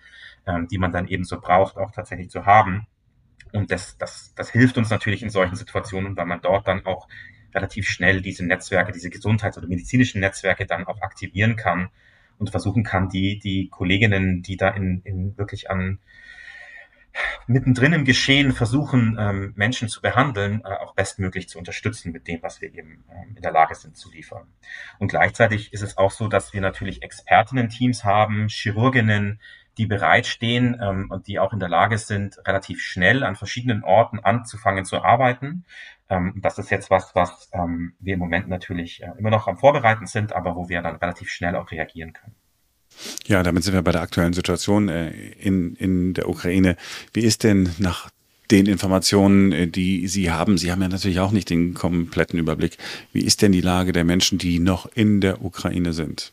ähm, 0.46 0.68
die 0.68 0.78
man 0.78 0.92
dann 0.92 1.08
eben 1.08 1.24
so 1.24 1.40
braucht, 1.40 1.76
auch 1.76 1.92
tatsächlich 1.92 2.30
zu 2.30 2.46
haben. 2.46 2.86
Und 3.52 3.70
das, 3.70 3.98
das, 3.98 4.34
das 4.34 4.50
hilft 4.50 4.78
uns 4.78 4.90
natürlich 4.90 5.22
in 5.22 5.30
solchen 5.30 5.56
Situationen, 5.56 6.16
weil 6.16 6.26
man 6.26 6.40
dort 6.40 6.68
dann 6.68 6.86
auch 6.86 7.08
relativ 7.54 7.88
schnell 7.88 8.20
diese 8.20 8.46
Netzwerke, 8.46 8.92
diese 8.92 9.10
Gesundheits- 9.10 9.58
oder 9.58 9.66
medizinischen 9.66 10.20
Netzwerke 10.20 10.66
dann 10.66 10.86
auch 10.86 11.00
aktivieren 11.00 11.56
kann 11.56 11.88
und 12.38 12.50
versuchen 12.50 12.84
kann, 12.84 13.08
die, 13.08 13.38
die 13.38 13.68
Kolleginnen, 13.68 14.42
die 14.42 14.56
da 14.56 14.68
in, 14.68 15.02
in 15.04 15.36
wirklich 15.36 15.70
an 15.70 15.98
mittendrin 17.46 17.92
im 17.92 18.04
Geschehen 18.04 18.52
versuchen, 18.52 19.16
ähm, 19.18 19.52
Menschen 19.56 19.88
zu 19.88 20.00
behandeln, 20.00 20.62
äh, 20.64 20.74
auch 20.74 20.94
bestmöglich 20.94 21.48
zu 21.48 21.58
unterstützen 21.58 22.12
mit 22.12 22.28
dem, 22.28 22.42
was 22.42 22.60
wir 22.60 22.72
eben 22.72 23.04
ähm, 23.10 23.34
in 23.36 23.42
der 23.42 23.52
Lage 23.52 23.74
sind 23.74 23.96
zu 23.96 24.10
liefern. 24.10 24.46
Und 24.98 25.08
gleichzeitig 25.08 25.72
ist 25.72 25.82
es 25.82 25.98
auch 25.98 26.12
so, 26.12 26.28
dass 26.28 26.52
wir 26.54 26.60
natürlich 26.60 27.02
Expertinnen-Teams 27.02 28.04
haben, 28.04 28.48
Chirurginnen, 28.48 29.40
die 29.78 29.86
bereitstehen 29.86 30.78
ähm, 30.80 31.10
und 31.10 31.26
die 31.26 31.38
auch 31.38 31.52
in 31.52 31.60
der 31.60 31.68
Lage 31.68 31.98
sind, 31.98 32.38
relativ 32.46 32.82
schnell 32.82 33.22
an 33.22 33.36
verschiedenen 33.36 33.84
Orten 33.84 34.18
anzufangen 34.18 34.84
zu 34.84 35.02
arbeiten. 35.02 35.64
Ähm, 36.08 36.34
das 36.42 36.58
ist 36.58 36.70
jetzt 36.70 36.90
was, 36.90 37.14
was 37.14 37.48
ähm, 37.52 37.94
wir 38.00 38.14
im 38.14 38.20
Moment 38.20 38.48
natürlich 38.48 39.02
äh, 39.02 39.10
immer 39.18 39.30
noch 39.30 39.46
am 39.46 39.58
Vorbereiten 39.58 40.06
sind, 40.06 40.32
aber 40.32 40.56
wo 40.56 40.68
wir 40.68 40.82
dann 40.82 40.96
relativ 40.96 41.30
schnell 41.30 41.56
auch 41.56 41.70
reagieren 41.70 42.12
können. 42.12 42.34
Ja, 43.26 43.42
damit 43.42 43.62
sind 43.62 43.74
wir 43.74 43.82
bei 43.82 43.92
der 43.92 44.02
aktuellen 44.02 44.32
Situation 44.32 44.88
äh, 44.88 45.10
in, 45.10 45.76
in 45.76 46.14
der 46.14 46.28
Ukraine. 46.28 46.76
Wie 47.12 47.20
ist 47.20 47.44
denn 47.44 47.70
nach 47.78 48.10
den 48.50 48.66
Informationen, 48.66 49.52
äh, 49.52 49.68
die 49.68 50.08
Sie 50.08 50.30
haben, 50.30 50.58
Sie 50.58 50.72
haben 50.72 50.82
ja 50.82 50.88
natürlich 50.88 51.20
auch 51.20 51.30
nicht 51.30 51.50
den 51.50 51.74
kompletten 51.74 52.38
Überblick. 52.38 52.78
Wie 53.12 53.24
ist 53.24 53.42
denn 53.42 53.52
die 53.52 53.60
Lage 53.60 53.92
der 53.92 54.04
Menschen, 54.04 54.38
die 54.38 54.58
noch 54.58 54.86
in 54.94 55.20
der 55.20 55.44
Ukraine 55.44 55.92
sind? 55.92 56.32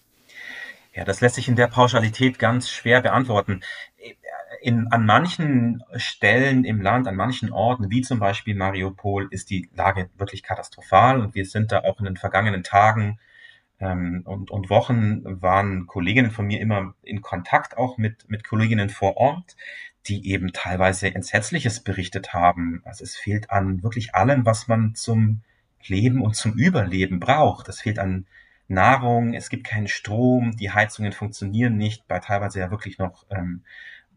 Ja, 0.98 1.04
das 1.04 1.22
lässt 1.22 1.36
sich 1.36 1.48
in 1.48 1.56
der 1.56 1.68
Pauschalität 1.68 2.39
ganz 2.39 2.72
schwer 2.72 3.01
beantworten. 3.01 3.62
In, 4.62 4.88
an 4.92 5.06
manchen 5.06 5.84
Stellen 5.96 6.66
im 6.66 6.82
Land, 6.82 7.08
an 7.08 7.16
manchen 7.16 7.51
Orten, 7.51 7.92
wie 7.92 8.01
zum 8.01 8.18
Beispiel 8.18 8.56
Mariupol, 8.56 9.27
ist 9.30 9.51
die 9.51 9.70
Lage 9.75 10.10
wirklich 10.18 10.42
katastrophal 10.42 11.22
und 11.22 11.36
wir 11.36 11.46
sind 11.46 11.72
da 11.72 11.84
auch 11.84 12.00
in 12.00 12.06
den 12.06 12.18
vergangenen 12.18 12.63
Tagen 12.63 13.20
ähm, 13.80 14.24
und, 14.25 14.50
und 14.50 14.72
Wochen 14.72 15.22
waren 15.39 15.86
Kolleginnen 15.86 16.32
von 16.32 16.48
mir 16.48 16.60
immer 16.60 16.96
in 17.04 17.22
Kontakt 17.22 17.77
auch 17.77 18.00
mit, 18.00 18.27
mit 18.27 18.44
Kolleginnen 18.44 18.89
vor 18.89 19.18
Ort, 19.18 19.56
die 20.08 20.32
eben 20.32 20.51
teilweise 20.51 21.13
Entsetzliches 21.13 21.84
berichtet 21.84 22.34
haben. 22.34 22.82
Also 22.86 23.04
es 23.04 23.16
fehlt 23.16 23.51
an 23.51 23.84
wirklich 23.84 24.16
allem, 24.16 24.48
was 24.48 24.68
man 24.68 24.96
zum 24.96 25.44
Leben 25.86 26.24
und 26.24 26.36
zum 26.36 26.54
Überleben 26.54 27.20
braucht. 27.20 27.70
Es 27.70 27.82
fehlt 27.82 28.00
an 28.00 28.25
Nahrung, 28.67 29.33
es 29.33 29.50
gibt 29.50 29.65
keinen 29.65 29.88
Strom, 29.88 30.55
die 30.57 30.71
Heizungen 30.71 31.12
funktionieren 31.12 31.77
nicht, 31.77 32.07
bei 32.07 32.19
teilweise 32.19 32.59
ja 32.59 32.71
wirklich 32.71 32.97
noch 32.97 33.25
ähm, 33.29 33.63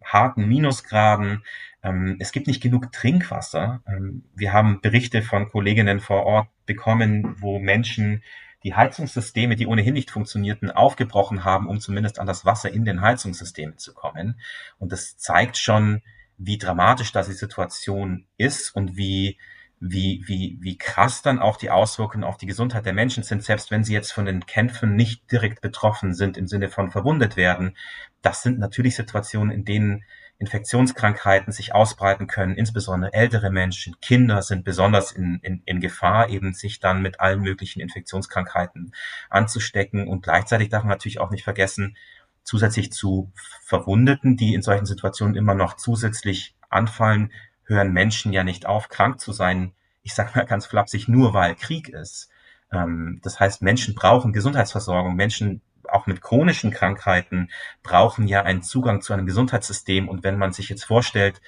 harten 0.04 0.48
Minusgraden. 0.48 1.44
Ähm, 1.82 2.16
es 2.18 2.32
gibt 2.32 2.46
nicht 2.46 2.62
genug 2.62 2.92
Trinkwasser. 2.92 3.82
Ähm, 3.86 4.24
wir 4.34 4.52
haben 4.52 4.80
Berichte 4.80 5.22
von 5.22 5.48
Kolleginnen 5.48 6.00
vor 6.00 6.24
Ort 6.24 6.48
bekommen, 6.66 7.36
wo 7.40 7.58
Menschen 7.58 8.22
die 8.62 8.74
Heizungssysteme, 8.74 9.56
die 9.56 9.66
ohnehin 9.66 9.94
nicht 9.94 10.10
funktionierten, 10.10 10.70
aufgebrochen 10.70 11.44
haben, 11.44 11.66
um 11.66 11.80
zumindest 11.80 12.18
an 12.18 12.26
das 12.26 12.44
Wasser 12.44 12.70
in 12.70 12.84
den 12.84 13.00
Heizungssystemen 13.00 13.78
zu 13.78 13.94
kommen. 13.94 14.38
Und 14.78 14.92
das 14.92 15.16
zeigt 15.16 15.56
schon, 15.56 16.02
wie 16.36 16.58
dramatisch 16.58 17.12
da 17.12 17.22
die 17.22 17.32
Situation 17.32 18.26
ist 18.36 18.74
und 18.74 18.96
wie 18.96 19.38
wie, 19.80 20.22
wie, 20.26 20.58
wie 20.60 20.76
krass 20.76 21.22
dann 21.22 21.38
auch 21.38 21.56
die 21.56 21.70
Auswirkungen 21.70 22.24
auf 22.24 22.36
die 22.36 22.46
Gesundheit 22.46 22.84
der 22.84 22.92
Menschen 22.92 23.22
sind, 23.22 23.42
selbst 23.42 23.70
wenn 23.70 23.82
sie 23.82 23.94
jetzt 23.94 24.12
von 24.12 24.26
den 24.26 24.44
Kämpfen 24.44 24.94
nicht 24.94 25.32
direkt 25.32 25.62
betroffen 25.62 26.12
sind 26.12 26.36
im 26.36 26.46
Sinne 26.46 26.68
von 26.68 26.90
verwundet 26.90 27.36
werden. 27.36 27.76
Das 28.20 28.42
sind 28.42 28.58
natürlich 28.58 28.94
Situationen, 28.94 29.50
in 29.50 29.64
denen 29.64 30.04
Infektionskrankheiten 30.38 31.52
sich 31.52 31.74
ausbreiten 31.74 32.26
können, 32.26 32.56
insbesondere 32.56 33.12
ältere 33.14 33.50
Menschen, 33.50 33.96
Kinder 34.00 34.42
sind 34.42 34.64
besonders 34.64 35.12
in, 35.12 35.38
in, 35.42 35.62
in 35.64 35.80
Gefahr, 35.80 36.28
eben 36.28 36.52
sich 36.52 36.80
dann 36.80 37.00
mit 37.00 37.20
allen 37.20 37.40
möglichen 37.40 37.80
Infektionskrankheiten 37.80 38.92
anzustecken. 39.30 40.08
Und 40.08 40.22
gleichzeitig 40.22 40.68
darf 40.68 40.82
man 40.82 40.90
natürlich 40.90 41.20
auch 41.20 41.30
nicht 41.30 41.44
vergessen, 41.44 41.96
zusätzlich 42.42 42.92
zu 42.92 43.32
Verwundeten, 43.62 44.36
die 44.36 44.54
in 44.54 44.62
solchen 44.62 44.86
Situationen 44.86 45.36
immer 45.36 45.54
noch 45.54 45.76
zusätzlich 45.76 46.56
anfallen, 46.70 47.32
hören 47.70 47.92
Menschen 47.92 48.32
ja 48.32 48.44
nicht 48.44 48.66
auf, 48.66 48.88
krank 48.88 49.20
zu 49.20 49.32
sein. 49.32 49.72
Ich 50.02 50.14
sage 50.14 50.32
mal 50.34 50.44
ganz 50.44 50.66
flapsig, 50.66 51.08
nur 51.08 51.32
weil 51.32 51.54
Krieg 51.54 51.88
ist. 51.88 52.28
Ähm, 52.70 53.20
das 53.22 53.40
heißt, 53.40 53.62
Menschen 53.62 53.94
brauchen 53.94 54.32
Gesundheitsversorgung. 54.32 55.16
Menschen 55.16 55.62
auch 55.88 56.06
mit 56.06 56.20
chronischen 56.20 56.70
Krankheiten 56.70 57.50
brauchen 57.82 58.28
ja 58.28 58.42
einen 58.42 58.62
Zugang 58.62 59.00
zu 59.00 59.12
einem 59.12 59.26
Gesundheitssystem. 59.26 60.08
Und 60.08 60.22
wenn 60.22 60.38
man 60.38 60.52
sich 60.52 60.68
jetzt 60.68 60.84
vorstellt, 60.84 61.40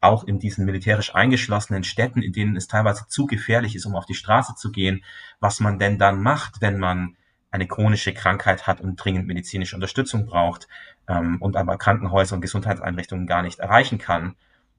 auch 0.00 0.24
in 0.24 0.38
diesen 0.38 0.66
militärisch 0.66 1.14
eingeschlossenen 1.14 1.82
Städten, 1.82 2.22
in 2.22 2.32
denen 2.32 2.56
es 2.56 2.68
teilweise 2.68 3.06
zu 3.08 3.26
gefährlich 3.26 3.74
ist, 3.74 3.86
um 3.86 3.96
auf 3.96 4.06
die 4.06 4.14
Straße 4.14 4.54
zu 4.54 4.70
gehen, 4.70 5.02
was 5.40 5.60
man 5.60 5.78
denn 5.78 5.98
dann 5.98 6.22
macht, 6.22 6.60
wenn 6.60 6.78
man 6.78 7.16
eine 7.50 7.66
chronische 7.66 8.12
Krankheit 8.12 8.66
hat 8.66 8.80
und 8.80 8.96
dringend 8.96 9.26
medizinische 9.26 9.76
Unterstützung 9.76 10.26
braucht 10.26 10.68
ähm, 11.08 11.40
und 11.40 11.56
aber 11.56 11.78
Krankenhäuser 11.78 12.34
und 12.34 12.42
Gesundheitseinrichtungen 12.42 13.26
gar 13.26 13.42
nicht 13.42 13.60
erreichen 13.60 13.98
kann. 13.98 14.34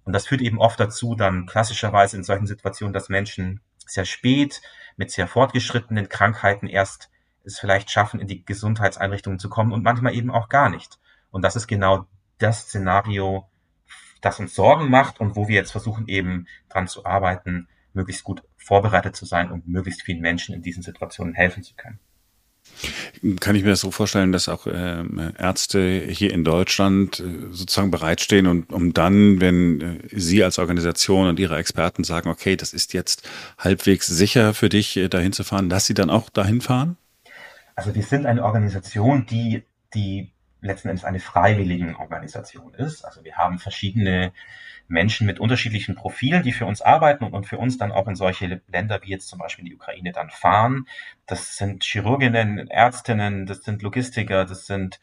Und 0.06 0.14
das 0.14 0.28
führt 0.28 0.42
eben 0.42 0.60
oft 0.60 0.80
dazu, 0.80 1.16
dann 1.16 1.46
klassischerweise 1.48 2.16
in 2.16 2.24
solchen 2.24 2.48
Situationen, 2.48 2.94
dass 2.94 3.10
Menschen 3.10 3.62
sehr 3.86 4.06
spät 4.06 4.62
mit 4.96 5.12
sehr 5.12 5.28
fortgeschrittenen 5.28 6.10
Krankheiten 6.10 6.68
erst 6.68 7.10
es 7.44 7.60
vielleicht 7.60 7.92
schaffen, 7.92 8.20
in 8.20 8.28
die 8.28 8.46
Gesundheitseinrichtungen 8.46 9.40
zu 9.40 9.50
kommen 9.50 9.72
und 9.72 9.84
manchmal 9.84 10.16
eben 10.16 10.32
auch 10.32 10.50
gar 10.50 10.70
nicht. 10.70 11.00
Und 11.32 11.44
das 11.44 11.56
ist 11.56 11.68
genau 11.68 12.08
das 12.38 12.62
Szenario, 12.62 13.50
das 14.22 14.40
uns 14.40 14.56
Sorgen 14.56 14.90
macht 14.90 15.20
und 15.20 15.36
wo 15.36 15.48
wir 15.48 15.56
jetzt 15.56 15.72
versuchen 15.72 16.08
eben 16.08 16.48
dran 16.70 16.88
zu 16.88 17.06
arbeiten, 17.06 17.68
möglichst 17.94 18.24
gut 18.24 18.44
vorbereitet 18.58 19.16
zu 19.16 19.26
sein, 19.26 19.52
um 19.52 19.62
möglichst 19.66 20.02
vielen 20.02 20.22
Menschen 20.22 20.56
in 20.56 20.62
diesen 20.62 20.84
Situationen 20.84 21.34
helfen 21.34 21.64
zu 21.64 21.76
können. 21.76 22.00
Kann 23.40 23.56
ich 23.56 23.64
mir 23.64 23.70
das 23.70 23.80
so 23.80 23.92
vorstellen, 23.92 24.32
dass 24.32 24.50
auch 24.50 24.68
äh, 24.68 25.04
Ärzte 25.38 26.06
hier 26.08 26.34
in 26.34 26.44
Deutschland 26.44 27.20
äh, 27.20 27.24
sozusagen 27.52 27.90
bereitstehen 27.90 28.48
und 28.48 28.72
um 28.72 28.94
dann, 28.94 29.40
wenn 29.40 29.82
äh, 29.82 30.00
Sie 30.12 30.44
als 30.44 30.60
Organisation 30.60 31.28
und 31.28 31.40
Ihre 31.40 31.58
Experten 31.58 32.04
sagen, 32.04 32.30
okay, 32.30 32.56
das 32.56 32.74
ist 32.74 32.94
jetzt 32.94 33.28
halbwegs 33.58 34.08
sicher 34.08 34.54
für 34.54 34.70
dich, 34.70 34.98
äh, 34.98 35.08
dahin 35.08 35.32
zu 35.32 35.44
fahren, 35.44 35.70
dass 35.70 35.86
Sie 35.86 35.94
dann 35.94 36.10
auch 36.10 36.30
dahin 36.30 36.62
fahren? 36.62 36.98
Also 37.76 37.96
wir 37.96 38.04
sind 38.04 38.26
eine 38.26 38.44
Organisation, 38.44 39.26
die, 39.26 39.64
die 39.94 40.35
letzten 40.62 40.90
Endes 40.90 41.06
eine 41.06 41.20
freiwillige 41.20 41.98
Organisation 42.00 42.74
ist. 42.74 43.04
Also 43.04 43.24
wir 43.24 43.36
haben 43.38 43.60
verschiedene 43.60 44.32
Menschen 44.88 45.26
mit 45.26 45.40
unterschiedlichen 45.40 45.96
Profilen, 45.96 46.44
die 46.44 46.52
für 46.52 46.66
uns 46.66 46.82
arbeiten 46.82 47.24
und, 47.24 47.34
und 47.34 47.46
für 47.46 47.58
uns 47.58 47.78
dann 47.78 47.92
auch 47.92 48.08
in 48.08 48.16
solche 48.16 48.62
Länder 48.68 49.02
wie 49.04 49.10
jetzt 49.10 49.28
zum 49.28 49.40
Beispiel 49.40 49.66
die 49.66 49.76
Ukraine 49.76 50.12
dann 50.12 50.30
fahren. 50.30 50.88
Das 51.26 51.58
sind 51.58 51.84
Chirurginnen, 51.84 52.68
Ärztinnen, 52.70 53.46
das 53.46 53.64
sind 53.64 53.82
Logistiker, 53.82 54.46
das 54.46 54.68
sind 54.68 55.00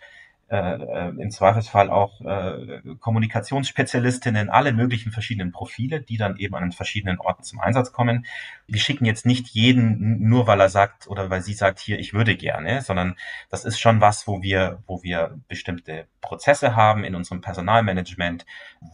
äh, 0.52 0.56
äh, 0.56 1.08
im 1.08 1.30
Zweifelsfall 1.30 1.88
auch 1.88 2.20
äh, 2.20 2.82
Kommunikationsspezialistinnen, 3.00 4.50
alle 4.50 4.74
möglichen 4.74 5.10
verschiedenen 5.10 5.50
Profile, 5.50 6.02
die 6.02 6.18
dann 6.18 6.36
eben 6.36 6.54
an 6.54 6.64
den 6.64 6.72
verschiedenen 6.72 7.18
Orten 7.18 7.42
zum 7.42 7.58
Einsatz 7.58 7.90
kommen. 7.90 8.26
Wir 8.66 8.78
schicken 8.78 9.06
jetzt 9.06 9.24
nicht 9.24 9.48
jeden 9.48 10.28
nur, 10.28 10.46
weil 10.46 10.60
er 10.60 10.68
sagt 10.68 11.08
oder 11.08 11.30
weil 11.30 11.40
sie 11.40 11.54
sagt, 11.54 11.78
hier, 11.78 11.98
ich 11.98 12.12
würde 12.12 12.36
gerne, 12.36 12.82
sondern 12.82 13.16
das 13.48 13.64
ist 13.64 13.80
schon 13.80 14.02
was, 14.02 14.26
wo 14.26 14.42
wir, 14.42 14.82
wo 14.86 15.02
wir 15.02 15.40
bestimmte 15.48 16.06
Prozesse 16.20 16.76
haben 16.76 17.02
in 17.02 17.14
unserem 17.14 17.40
Personalmanagement, 17.40 18.44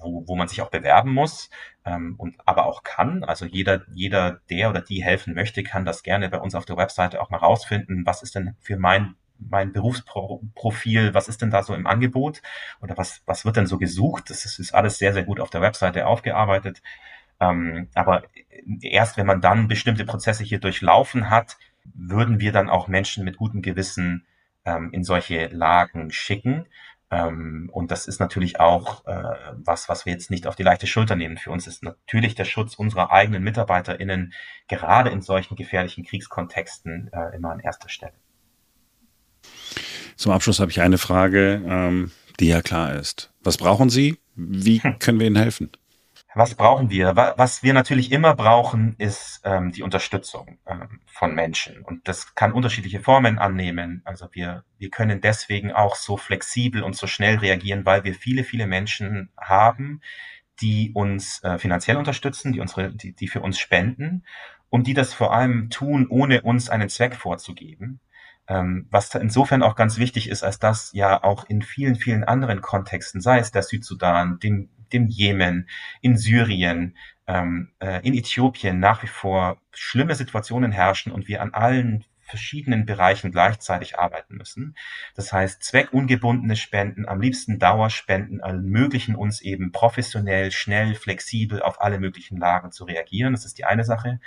wo, 0.00 0.22
wo 0.28 0.36
man 0.36 0.46
sich 0.46 0.62
auch 0.62 0.70
bewerben 0.70 1.12
muss 1.12 1.50
ähm, 1.84 2.14
und 2.18 2.36
aber 2.46 2.66
auch 2.66 2.84
kann. 2.84 3.24
Also 3.24 3.46
jeder, 3.46 3.82
jeder, 3.92 4.42
der 4.48 4.70
oder 4.70 4.80
die 4.80 5.02
helfen 5.02 5.34
möchte, 5.34 5.64
kann 5.64 5.84
das 5.84 6.04
gerne 6.04 6.28
bei 6.28 6.38
uns 6.38 6.54
auf 6.54 6.66
der 6.66 6.76
Webseite 6.76 7.20
auch 7.20 7.30
mal 7.30 7.38
rausfinden. 7.38 8.06
Was 8.06 8.22
ist 8.22 8.36
denn 8.36 8.54
für 8.60 8.76
mein 8.76 9.16
mein 9.38 9.72
Berufsprofil, 9.72 11.14
was 11.14 11.28
ist 11.28 11.42
denn 11.42 11.50
da 11.50 11.62
so 11.62 11.74
im 11.74 11.86
Angebot 11.86 12.42
oder 12.80 12.96
was, 12.96 13.22
was 13.26 13.44
wird 13.44 13.56
denn 13.56 13.66
so 13.66 13.78
gesucht? 13.78 14.30
Das 14.30 14.44
ist, 14.44 14.58
ist 14.58 14.74
alles 14.74 14.98
sehr, 14.98 15.12
sehr 15.12 15.24
gut 15.24 15.40
auf 15.40 15.50
der 15.50 15.60
Webseite 15.60 16.06
aufgearbeitet. 16.06 16.82
Ähm, 17.40 17.88
aber 17.94 18.24
erst 18.82 19.16
wenn 19.16 19.26
man 19.26 19.40
dann 19.40 19.68
bestimmte 19.68 20.04
Prozesse 20.04 20.44
hier 20.44 20.58
durchlaufen 20.58 21.30
hat, 21.30 21.56
würden 21.94 22.40
wir 22.40 22.52
dann 22.52 22.68
auch 22.68 22.88
Menschen 22.88 23.24
mit 23.24 23.36
gutem 23.36 23.62
Gewissen 23.62 24.26
ähm, 24.64 24.90
in 24.92 25.04
solche 25.04 25.46
Lagen 25.46 26.10
schicken. 26.10 26.66
Ähm, 27.10 27.70
und 27.72 27.90
das 27.90 28.06
ist 28.06 28.20
natürlich 28.20 28.60
auch 28.60 29.06
äh, 29.06 29.22
was, 29.54 29.88
was 29.88 30.04
wir 30.04 30.12
jetzt 30.12 30.30
nicht 30.30 30.46
auf 30.46 30.56
die 30.56 30.62
leichte 30.62 30.86
Schulter 30.86 31.16
nehmen. 31.16 31.38
Für 31.38 31.50
uns 31.50 31.66
ist 31.66 31.82
natürlich 31.82 32.34
der 32.34 32.44
Schutz 32.44 32.74
unserer 32.74 33.10
eigenen 33.10 33.42
MitarbeiterInnen 33.44 34.34
gerade 34.68 35.10
in 35.10 35.22
solchen 35.22 35.56
gefährlichen 35.56 36.04
Kriegskontexten 36.04 37.10
äh, 37.12 37.34
immer 37.36 37.52
an 37.52 37.60
erster 37.60 37.88
Stelle. 37.88 38.12
Zum 40.18 40.32
Abschluss 40.32 40.58
habe 40.58 40.72
ich 40.72 40.80
eine 40.80 40.98
Frage, 40.98 41.62
ähm, 41.64 42.10
die 42.40 42.48
ja 42.48 42.60
klar 42.60 42.94
ist. 42.96 43.32
Was 43.40 43.56
brauchen 43.56 43.88
Sie? 43.88 44.18
Wie 44.34 44.82
hm. 44.82 44.98
können 44.98 45.20
wir 45.20 45.28
Ihnen 45.28 45.36
helfen? 45.36 45.70
Was 46.34 46.56
brauchen 46.56 46.90
wir? 46.90 47.16
Was 47.36 47.62
wir 47.62 47.72
natürlich 47.72 48.10
immer 48.12 48.34
brauchen, 48.34 48.96
ist 48.98 49.40
ähm, 49.44 49.70
die 49.72 49.82
Unterstützung 49.82 50.58
ähm, 50.66 51.00
von 51.06 51.34
Menschen. 51.34 51.82
Und 51.82 52.06
das 52.08 52.34
kann 52.34 52.52
unterschiedliche 52.52 53.00
Formen 53.00 53.38
annehmen. 53.38 54.02
Also 54.04 54.26
wir, 54.32 54.64
wir 54.76 54.90
können 54.90 55.20
deswegen 55.20 55.72
auch 55.72 55.94
so 55.94 56.16
flexibel 56.16 56.82
und 56.82 56.96
so 56.96 57.06
schnell 57.06 57.38
reagieren, 57.38 57.86
weil 57.86 58.02
wir 58.02 58.14
viele, 58.14 58.42
viele 58.42 58.66
Menschen 58.66 59.30
haben, 59.36 60.00
die 60.60 60.90
uns 60.94 61.42
äh, 61.44 61.58
finanziell 61.58 61.96
unterstützen, 61.96 62.52
die 62.52 62.60
unsere, 62.60 62.92
die, 62.92 63.12
die 63.12 63.28
für 63.28 63.40
uns 63.40 63.58
spenden 63.58 64.24
und 64.68 64.88
die 64.88 64.94
das 64.94 65.14
vor 65.14 65.32
allem 65.32 65.70
tun, 65.70 66.08
ohne 66.10 66.42
uns 66.42 66.68
einen 66.68 66.88
Zweck 66.88 67.14
vorzugeben. 67.14 68.00
Ähm, 68.48 68.86
was 68.90 69.14
insofern 69.14 69.62
auch 69.62 69.76
ganz 69.76 69.98
wichtig 69.98 70.28
ist, 70.28 70.42
als 70.42 70.58
dass 70.58 70.90
ja 70.92 71.22
auch 71.22 71.44
in 71.48 71.62
vielen, 71.62 71.96
vielen 71.96 72.24
anderen 72.24 72.62
Kontexten, 72.62 73.20
sei 73.20 73.38
es 73.38 73.50
der 73.50 73.62
Südsudan, 73.62 74.38
dem, 74.38 74.70
dem 74.92 75.06
Jemen, 75.06 75.68
in 76.00 76.16
Syrien, 76.16 76.96
ähm, 77.26 77.72
äh, 77.78 78.00
in 78.06 78.14
Äthiopien 78.14 78.80
nach 78.80 79.02
wie 79.02 79.08
vor 79.08 79.60
schlimme 79.72 80.14
Situationen 80.14 80.72
herrschen 80.72 81.12
und 81.12 81.28
wir 81.28 81.42
an 81.42 81.52
allen 81.52 82.04
verschiedenen 82.28 82.86
Bereichen 82.86 83.32
gleichzeitig 83.32 83.98
arbeiten 83.98 84.36
müssen. 84.36 84.76
Das 85.14 85.32
heißt, 85.32 85.62
zweckungebundene 85.62 86.56
Spenden, 86.56 87.08
am 87.08 87.20
liebsten 87.20 87.58
Dauerspenden, 87.58 88.40
ermöglichen 88.40 89.14
uns 89.16 89.40
eben 89.40 89.72
professionell, 89.72 90.52
schnell, 90.52 90.94
flexibel 90.94 91.62
auf 91.62 91.80
alle 91.80 91.98
möglichen 91.98 92.38
Lagen 92.38 92.70
zu 92.70 92.84
reagieren. 92.84 93.32
Das 93.32 93.44
ist 93.44 93.58
die 93.58 93.64
eine 93.64 93.84
Sache. 93.84 94.20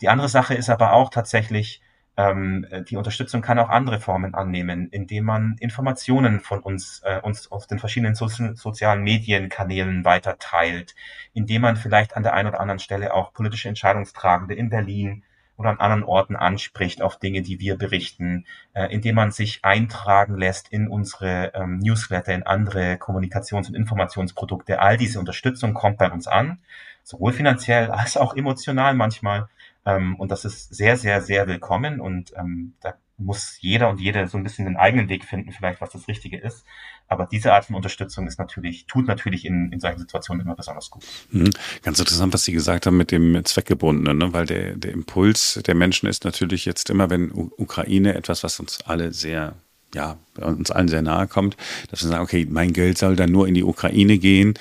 Die 0.00 0.08
andere 0.08 0.28
Sache 0.28 0.54
ist 0.54 0.70
aber 0.70 0.92
auch 0.92 1.10
tatsächlich, 1.10 1.82
ähm, 2.16 2.66
die 2.88 2.96
Unterstützung 2.96 3.40
kann 3.40 3.58
auch 3.58 3.70
andere 3.70 3.98
Formen 3.98 4.34
annehmen, 4.34 4.88
indem 4.90 5.24
man 5.24 5.56
Informationen 5.60 6.40
von 6.40 6.60
uns, 6.60 7.00
äh, 7.04 7.20
uns 7.20 7.50
auf 7.50 7.66
den 7.66 7.78
verschiedenen 7.78 8.14
so 8.14 8.28
sozialen 8.28 9.02
Medienkanälen 9.02 10.04
weiter 10.04 10.38
teilt, 10.38 10.94
indem 11.32 11.62
man 11.62 11.76
vielleicht 11.76 12.16
an 12.16 12.22
der 12.22 12.34
einen 12.34 12.48
oder 12.48 12.60
anderen 12.60 12.80
Stelle 12.80 13.14
auch 13.14 13.32
politische 13.32 13.68
Entscheidungstragende 13.68 14.54
in 14.54 14.68
Berlin 14.68 15.22
oder 15.56 15.70
an 15.70 15.78
anderen 15.78 16.04
Orten 16.04 16.36
anspricht 16.36 17.02
auf 17.02 17.18
Dinge, 17.18 17.42
die 17.42 17.60
wir 17.60 17.76
berichten, 17.76 18.46
äh, 18.74 18.92
indem 18.92 19.14
man 19.14 19.30
sich 19.30 19.64
eintragen 19.64 20.36
lässt 20.36 20.68
in 20.68 20.88
unsere 20.88 21.52
ähm, 21.54 21.78
Newsletter, 21.78 22.34
in 22.34 22.42
andere 22.42 22.94
Kommunikations- 22.94 23.68
und 23.68 23.74
Informationsprodukte. 23.74 24.80
All 24.80 24.96
diese 24.96 25.18
Unterstützung 25.18 25.72
kommt 25.72 25.98
bei 25.98 26.10
uns 26.10 26.26
an, 26.26 26.58
sowohl 27.04 27.32
finanziell 27.32 27.90
als 27.90 28.16
auch 28.16 28.36
emotional 28.36 28.94
manchmal. 28.94 29.48
Ähm, 29.84 30.16
und 30.16 30.30
das 30.30 30.44
ist 30.44 30.74
sehr, 30.74 30.96
sehr, 30.96 31.22
sehr 31.22 31.46
willkommen 31.46 32.00
und 32.00 32.32
ähm, 32.36 32.74
da 32.80 32.94
muss 33.18 33.56
jeder 33.60 33.88
und 33.88 34.00
jede 34.00 34.26
so 34.26 34.36
ein 34.36 34.42
bisschen 34.42 34.64
den 34.64 34.76
eigenen 34.76 35.08
Weg 35.08 35.24
finden, 35.24 35.52
vielleicht 35.52 35.80
was 35.80 35.90
das 35.90 36.08
Richtige 36.08 36.38
ist. 36.38 36.64
Aber 37.08 37.28
diese 37.30 37.52
Art 37.52 37.66
von 37.66 37.76
Unterstützung 37.76 38.26
ist 38.26 38.38
natürlich, 38.38 38.86
tut 38.86 39.06
natürlich 39.06 39.44
in, 39.44 39.70
in 39.72 39.80
solchen 39.80 39.98
Situationen 39.98 40.44
immer 40.44 40.56
besonders 40.56 40.90
gut. 40.90 41.04
Mhm. 41.30 41.50
Ganz 41.82 41.98
interessant, 41.98 42.32
was 42.32 42.44
Sie 42.44 42.52
gesagt 42.52 42.86
haben 42.86 42.96
mit 42.96 43.10
dem 43.10 43.44
Zweckgebundenen, 43.44 44.18
ne? 44.18 44.32
weil 44.32 44.46
der, 44.46 44.76
der 44.76 44.92
Impuls 44.92 45.60
der 45.66 45.74
Menschen 45.74 46.08
ist 46.08 46.24
natürlich 46.24 46.64
jetzt 46.64 46.90
immer, 46.90 47.10
wenn 47.10 47.30
U 47.32 47.50
Ukraine 47.56 48.14
etwas, 48.14 48.42
was 48.42 48.58
uns 48.60 48.80
alle 48.86 49.12
sehr 49.12 49.54
ja, 49.94 50.16
uns 50.40 50.70
allen 50.70 50.88
sehr 50.88 51.02
nahe 51.02 51.26
kommt, 51.26 51.58
dass 51.90 52.02
wir 52.02 52.08
sagen, 52.08 52.22
okay, 52.22 52.46
mein 52.48 52.72
Geld 52.72 52.96
soll 52.96 53.14
dann 53.14 53.30
nur 53.30 53.46
in 53.46 53.52
die 53.52 53.62
Ukraine 53.62 54.16
gehen. 54.16 54.54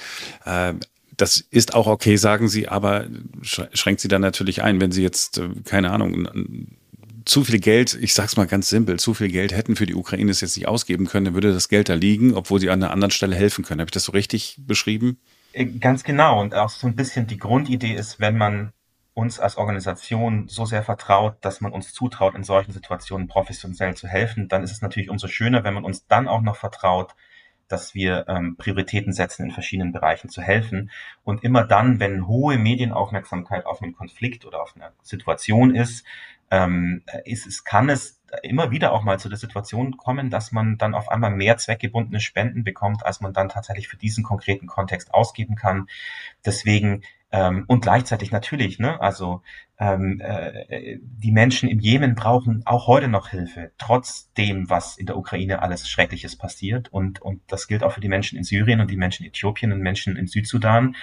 Äh, 0.44 0.74
das 1.18 1.38
ist 1.38 1.74
auch 1.74 1.88
okay, 1.88 2.16
sagen 2.16 2.48
Sie, 2.48 2.68
aber 2.68 3.06
schränkt 3.42 4.02
Sie 4.02 4.08
dann 4.08 4.22
natürlich 4.22 4.64
ein, 4.64 4.80
wenn 4.82 4.92
Sie 4.92 5.04
jetzt, 5.04 5.38
äh, 5.38 5.50
keine 5.66 5.92
Ahnung, 5.92 6.28
zu 7.26 7.44
viel 7.44 7.60
Geld, 7.60 7.98
ich 8.02 8.14
sag's 8.14 8.38
mal 8.38 8.48
ganz 8.48 8.70
simpel, 8.70 9.00
zu 9.00 9.14
viel 9.14 9.30
Geld 9.30 9.54
hätten 9.54 9.76
für 9.76 9.86
die 9.86 9.96
Ukraine 9.96 10.32
es 10.32 10.42
jetzt 10.42 10.58
nicht 10.58 10.68
ausgeben 10.68 11.06
können, 11.06 11.26
dann 11.26 11.34
würde 11.34 11.54
das 11.54 11.70
Geld 11.70 11.90
da 11.90 11.94
liegen, 11.94 12.34
obwohl 12.34 12.60
sie 12.60 12.70
an 12.70 12.82
einer 12.82 12.92
anderen 12.92 13.12
Stelle 13.12 13.36
helfen 13.36 13.64
können. 13.64 13.82
Habe 13.82 13.90
ich 13.90 13.94
das 13.94 14.06
so 14.06 14.12
richtig 14.12 14.58
beschrieben? 14.66 15.20
Äh, 15.54 15.66
ganz 15.66 16.04
genau. 16.04 16.42
Und 16.42 16.56
auch 16.56 16.70
so 16.70 16.88
ein 16.88 16.96
bisschen 16.96 17.28
die 17.28 17.38
Grundidee 17.38 17.94
ist, 17.94 18.20
wenn 18.20 18.38
man 18.38 18.74
uns 19.14 19.40
als 19.40 19.58
Organisation 19.58 20.48
so 20.48 20.66
sehr 20.66 20.84
vertraut, 20.84 21.36
dass 21.42 21.62
man 21.62 21.74
uns 21.74 21.94
zutraut, 21.94 22.34
in 22.34 22.44
solchen 22.44 22.72
Situationen 22.72 23.28
professionell 23.28 23.96
zu 23.96 24.08
helfen, 24.08 24.48
dann 24.48 24.64
ist 24.64 24.72
es 24.72 24.82
natürlich 24.82 25.10
umso 25.10 25.28
schöner, 25.28 25.64
wenn 25.64 25.74
man 25.74 25.84
uns 25.84 26.08
dann 26.08 26.28
auch 26.28 26.42
noch 26.42 26.56
vertraut, 26.56 27.14
dass 27.72 27.96
wir 27.96 28.26
ähm, 28.28 28.56
Prioritäten 28.58 29.14
setzen, 29.14 29.46
in 29.46 29.52
verschiedenen 29.52 29.92
Bereichen 29.92 30.30
zu 30.30 30.42
helfen. 30.42 30.92
Und 31.24 31.44
immer 31.44 31.64
dann, 31.64 32.00
wenn 32.00 32.28
hohe 32.28 32.58
Medienaufmerksamkeit 32.58 33.66
auf 33.66 33.82
einen 33.82 33.94
Konflikt 33.94 34.46
oder 34.46 34.62
auf 34.62 34.76
eine 34.76 34.92
Situation 35.02 35.76
ist, 35.76 36.06
ähm, 36.52 37.04
ist 37.26 37.48
es, 37.48 37.64
kann 37.64 37.90
es 37.90 38.20
immer 38.44 38.72
wieder 38.72 38.92
auch 38.92 39.04
mal 39.04 39.20
zu 39.20 39.30
der 39.30 39.38
Situation 39.38 39.98
kommen, 39.98 40.30
dass 40.30 40.52
man 40.52 40.78
dann 40.78 40.96
auf 40.96 41.10
einmal 41.10 41.32
mehr 41.32 41.58
zweckgebundene 41.58 42.20
Spenden 42.20 42.64
bekommt, 42.64 43.06
als 43.06 43.22
man 43.22 43.34
dann 43.34 43.50
tatsächlich 43.50 43.88
für 43.88 43.98
diesen 43.98 44.24
konkreten 44.24 44.68
Kontext 44.68 45.14
ausgeben 45.14 45.56
kann. 45.56 45.88
Deswegen 46.46 47.04
Ähm, 47.32 47.64
und 47.68 47.82
gleichzeitig 47.82 48.32
natürlich, 48.32 48.78
ne, 48.78 49.00
also 49.00 49.42
ähm, 49.80 50.20
äh, 50.22 50.98
die 51.02 51.32
Menschen 51.32 51.70
im 51.70 51.80
Jemen 51.80 52.14
brauchen 52.14 52.64
auch 52.66 52.88
heute 52.88 53.08
noch 53.08 53.30
Hilfe, 53.30 53.72
trotz 53.78 54.32
dem, 54.34 54.70
was 54.70 54.98
in 54.98 55.06
der 55.06 55.18
Ukraine 55.18 55.62
alles 55.62 55.90
Schreckliches 55.90 56.38
passiert. 56.38 56.92
Und, 56.92 57.22
und 57.22 57.42
das 57.48 57.68
gilt 57.68 57.84
auch 57.84 57.94
für 57.94 58.02
die 58.02 58.10
Menschen 58.10 58.38
in 58.38 58.44
Syrien 58.44 58.82
und 58.82 58.92
die 58.92 58.98
Menschen 58.98 59.26
in 59.26 59.30
Äthiopien 59.30 59.72
und 59.72 59.80
Menschen 59.80 60.18
in 60.18 60.28
Südsudan. 60.28 60.96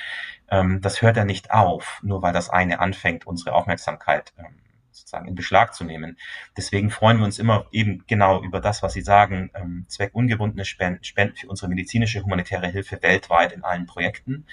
Ähm, 0.50 0.80
das 0.82 1.00
hört 1.00 1.16
ja 1.16 1.24
nicht 1.24 1.50
auf, 1.50 2.00
nur 2.02 2.22
weil 2.22 2.34
das 2.34 2.50
eine 2.50 2.80
anfängt, 2.80 3.26
unsere 3.26 3.54
Aufmerksamkeit 3.54 4.32
ähm, 4.38 4.54
sozusagen 4.98 5.28
in 5.28 5.34
Beschlag 5.34 5.74
zu 5.74 5.84
nehmen. 5.84 6.18
Deswegen 6.56 6.90
freuen 6.90 7.18
wir 7.18 7.24
uns 7.24 7.38
immer 7.38 7.66
eben 7.72 8.04
genau 8.06 8.42
über 8.42 8.60
das, 8.60 8.82
was 8.82 8.92
Sie 8.92 9.02
sagen, 9.02 9.50
ähm, 9.54 9.84
zweckungebundene 9.88 10.64
Spenden, 10.64 11.04
Spenden 11.04 11.36
für 11.36 11.48
unsere 11.48 11.68
medizinische 11.68 12.22
humanitäre 12.22 12.68
Hilfe 12.68 13.02
weltweit 13.02 13.52
in 13.52 13.64
allen 13.64 13.86
Projekten. 13.86 14.46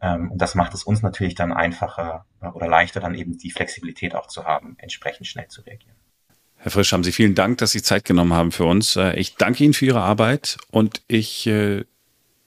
Ähm, 0.00 0.30
und 0.30 0.40
das 0.40 0.54
macht 0.54 0.74
es 0.74 0.84
uns 0.84 1.02
natürlich 1.02 1.34
dann 1.34 1.52
einfacher 1.52 2.26
äh, 2.40 2.46
oder 2.48 2.68
leichter, 2.68 3.00
dann 3.00 3.14
eben 3.14 3.38
die 3.38 3.50
Flexibilität 3.50 4.14
auch 4.14 4.26
zu 4.26 4.44
haben, 4.44 4.76
entsprechend 4.78 5.26
schnell 5.26 5.48
zu 5.48 5.62
reagieren. 5.62 5.96
Herr 6.56 6.70
Frisch, 6.70 6.92
haben 6.92 7.04
Sie 7.04 7.12
vielen 7.12 7.34
Dank, 7.34 7.58
dass 7.58 7.72
Sie 7.72 7.82
Zeit 7.82 8.04
genommen 8.04 8.34
haben 8.34 8.52
für 8.52 8.64
uns. 8.64 8.96
Äh, 8.96 9.18
ich 9.18 9.36
danke 9.36 9.64
Ihnen 9.64 9.74
für 9.74 9.86
Ihre 9.86 10.02
Arbeit 10.02 10.58
und 10.70 11.02
ich 11.08 11.46
äh, 11.46 11.84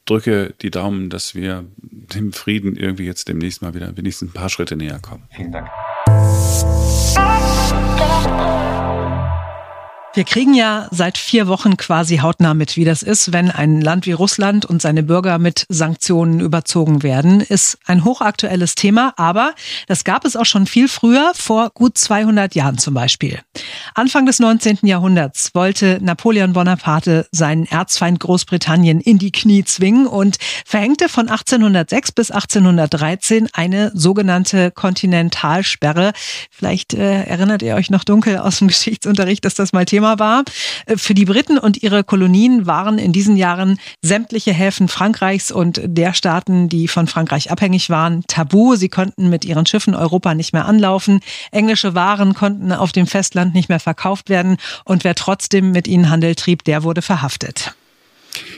drücke 0.06 0.54
die 0.62 0.72
Daumen, 0.72 1.10
dass 1.10 1.36
wir 1.36 1.66
dem 1.78 2.34
Frieden 2.34 2.76
irgendwie 2.76 3.06
jetzt 3.06 3.28
demnächst 3.28 3.62
mal 3.62 3.74
wieder 3.74 3.96
wenigstens 3.98 4.30
ein 4.30 4.34
paar 4.34 4.50
Schritte 4.50 4.76
näher 4.76 5.00
kommen. 5.00 5.24
Vielen 5.32 5.52
Dank. 5.52 5.70
I 6.66 7.70
don't 7.70 8.38
know. 8.38 8.93
Wir 10.16 10.26
kriegen 10.26 10.54
ja 10.54 10.88
seit 10.92 11.18
vier 11.18 11.48
Wochen 11.48 11.76
quasi 11.76 12.18
hautnah 12.18 12.54
mit, 12.54 12.78
wie 12.78 12.86
das 12.86 13.02
ist, 13.02 13.34
wenn 13.34 13.50
ein 13.50 13.82
Land 13.82 14.06
wie 14.06 14.12
Russland 14.12 14.64
und 14.64 14.80
seine 14.80 15.02
Bürger 15.02 15.40
mit 15.40 15.66
Sanktionen 15.70 16.40
überzogen 16.40 17.02
werden. 17.02 17.42
Ist 17.42 17.80
ein 17.88 18.04
hochaktuelles 18.04 18.76
Thema, 18.76 19.16
aber 19.18 19.56
das 19.88 20.04
gab 20.04 20.24
es 20.24 20.36
auch 20.36 20.46
schon 20.46 20.68
viel 20.68 20.88
früher, 20.88 21.32
vor 21.34 21.72
gut 21.72 21.98
200 21.98 22.54
Jahren 22.54 22.78
zum 22.78 22.94
Beispiel. 22.94 23.40
Anfang 23.96 24.28
des 24.28 24.38
19. 24.38 24.82
Jahrhunderts 24.84 25.50
wollte 25.56 25.98
Napoleon 26.00 26.54
Bonaparte 26.54 27.26
seinen 27.32 27.66
Erzfeind 27.66 28.20
Großbritannien 28.20 29.02
in 29.02 29.18
die 29.18 29.32
Knie 29.32 29.64
zwingen 29.64 30.06
und 30.06 30.38
verhängte 30.64 31.10
von 31.10 31.28
1806 31.28 32.12
bis 32.12 32.30
1813 32.30 33.50
eine 33.54 33.92
sogenannte 33.96 34.70
Kontinentalsperre. 34.70 36.14
Vielleicht 36.52 36.94
äh, 36.94 37.24
erinnert 37.24 37.64
ihr 37.64 37.74
euch 37.74 37.90
noch 37.90 38.04
dunkel 38.04 38.38
aus 38.38 38.60
dem 38.60 38.68
Geschichtsunterricht, 38.68 39.44
dass 39.44 39.56
das 39.56 39.74
mal 39.74 39.86
Thema 39.86 40.03
Thema 40.04 40.20
war. 40.20 40.44
Äh, 40.86 40.98
für 40.98 41.14
die 41.14 41.26
Briten 41.26 41.58
und 41.58 41.82
ihre 41.82 42.04
Kolonien 42.04 42.68
waren 42.68 43.00
in 43.00 43.14
diesen 43.14 43.38
Jahren 43.38 43.80
sämtliche 44.02 44.52
Häfen 44.52 44.90
Frankreichs 44.90 45.50
und 45.52 45.82
der 45.84 46.14
Staaten, 46.14 46.68
die 46.68 46.90
von 46.90 47.08
Frankreich 47.08 47.52
abhängig 47.52 47.90
waren, 47.90 48.24
tabu. 48.28 48.76
Sie 48.76 48.90
konnten 48.90 49.30
mit 49.30 49.46
ihren 49.46 49.66
Schiffen 49.66 49.96
Europa 49.96 50.36
nicht 50.36 50.52
mehr 50.52 50.66
anlaufen. 50.66 51.22
Englische 51.52 51.96
Waren 51.96 52.34
konnten 52.34 52.74
auf 52.74 52.92
dem 52.92 53.08
Festland 53.08 53.54
nicht 53.54 53.70
mehr 53.70 53.80
verkauft 53.80 54.30
werden 54.30 54.58
und 54.84 55.06
wer 55.06 55.16
trotzdem 55.16 55.72
mit 55.72 55.88
ihnen 55.88 56.10
Handel 56.10 56.36
trieb, 56.36 56.66
der 56.66 56.84
wurde 56.84 57.02
verhaftet. 57.02 57.74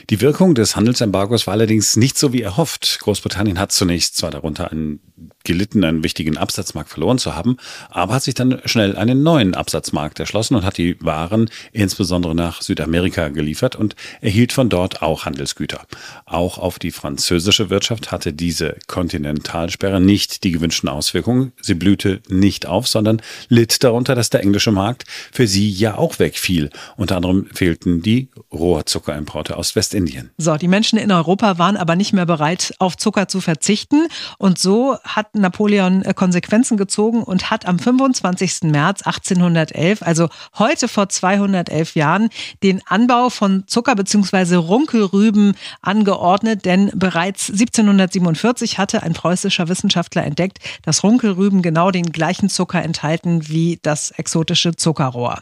Die 0.08 0.20
Wirkung 0.20 0.54
des 0.54 0.76
Handelsembargos 0.76 1.48
war 1.48 1.54
allerdings 1.54 1.96
nicht 1.96 2.16
so 2.16 2.32
wie 2.32 2.42
erhofft. 2.42 3.00
Großbritannien 3.00 3.58
hat 3.58 3.72
zunächst 3.72 4.16
zwar 4.16 4.30
darunter 4.30 4.70
einen 4.70 5.00
gelitten, 5.44 5.84
einen 5.84 6.04
wichtigen 6.04 6.36
Absatzmarkt 6.36 6.90
verloren 6.90 7.18
zu 7.18 7.34
haben, 7.34 7.56
aber 7.88 8.14
hat 8.14 8.24
sich 8.24 8.34
dann 8.34 8.60
schnell 8.66 8.96
einen 8.96 9.22
neuen 9.22 9.54
Absatzmarkt 9.54 10.20
erschlossen 10.20 10.56
und 10.56 10.64
hat 10.64 10.76
die 10.76 10.96
Waren 11.00 11.48
insbesondere 11.72 12.34
nach 12.34 12.62
Südamerika 12.62 13.28
geliefert 13.28 13.76
und 13.76 13.96
erhielt 14.20 14.52
von 14.52 14.68
dort 14.68 15.02
auch 15.02 15.24
Handelsgüter. 15.24 15.86
Auch 16.26 16.58
auf 16.58 16.78
die 16.78 16.90
französische 16.90 17.70
Wirtschaft 17.70 18.12
hatte 18.12 18.32
diese 18.32 18.76
Kontinentalsperre 18.88 20.00
nicht 20.00 20.44
die 20.44 20.50
gewünschten 20.52 20.88
Auswirkungen. 20.88 21.52
Sie 21.62 21.74
blühte 21.74 22.20
nicht 22.28 22.66
auf, 22.66 22.86
sondern 22.86 23.22
litt 23.48 23.82
darunter, 23.82 24.14
dass 24.14 24.30
der 24.30 24.42
englische 24.42 24.72
Markt 24.72 25.04
für 25.32 25.46
sie 25.46 25.70
ja 25.70 25.96
auch 25.96 26.18
wegfiel. 26.18 26.70
Unter 26.96 27.16
anderem 27.16 27.46
fehlten 27.52 28.02
die 28.02 28.28
Rohrzuckerimporte 28.52 29.56
aus 29.56 29.76
Westindien. 29.96 30.30
So, 30.36 30.56
die 30.56 30.68
Menschen 30.68 30.98
in 30.98 31.10
Europa 31.10 31.58
waren 31.58 31.76
aber 31.76 31.96
nicht 31.96 32.12
mehr 32.12 32.26
bereit, 32.26 32.74
auf 32.78 32.96
Zucker 32.96 33.28
zu 33.28 33.40
verzichten 33.40 34.06
und 34.38 34.58
so 34.58 34.96
hat 35.02 35.34
Napoleon 35.34 36.02
äh, 36.02 36.12
Konsequenzen 36.14 36.76
gezogen 36.76 37.22
und 37.22 37.50
hat 37.50 37.66
am 37.66 37.78
25. 37.78 38.64
März 38.64 39.02
1811, 39.02 40.02
also 40.02 40.28
heute 40.58 40.88
vor 40.88 41.08
211 41.08 41.94
Jahren, 41.94 42.28
den 42.62 42.82
Anbau 42.86 43.30
von 43.30 43.64
Zucker 43.66 43.94
bzw. 43.94 44.56
Runkelrüben 44.56 45.54
angeordnet, 45.80 46.64
denn 46.64 46.90
bereits 46.94 47.50
1747 47.50 48.78
hatte 48.78 49.02
ein 49.02 49.14
preußischer 49.14 49.68
Wissenschaftler 49.68 50.24
entdeckt, 50.24 50.58
dass 50.82 51.02
Runkelrüben 51.02 51.62
genau 51.62 51.90
den 51.90 52.12
gleichen 52.12 52.50
Zucker 52.50 52.82
enthalten 52.82 53.48
wie 53.48 53.78
das 53.82 54.10
exotische 54.10 54.76
Zuckerrohr. 54.76 55.40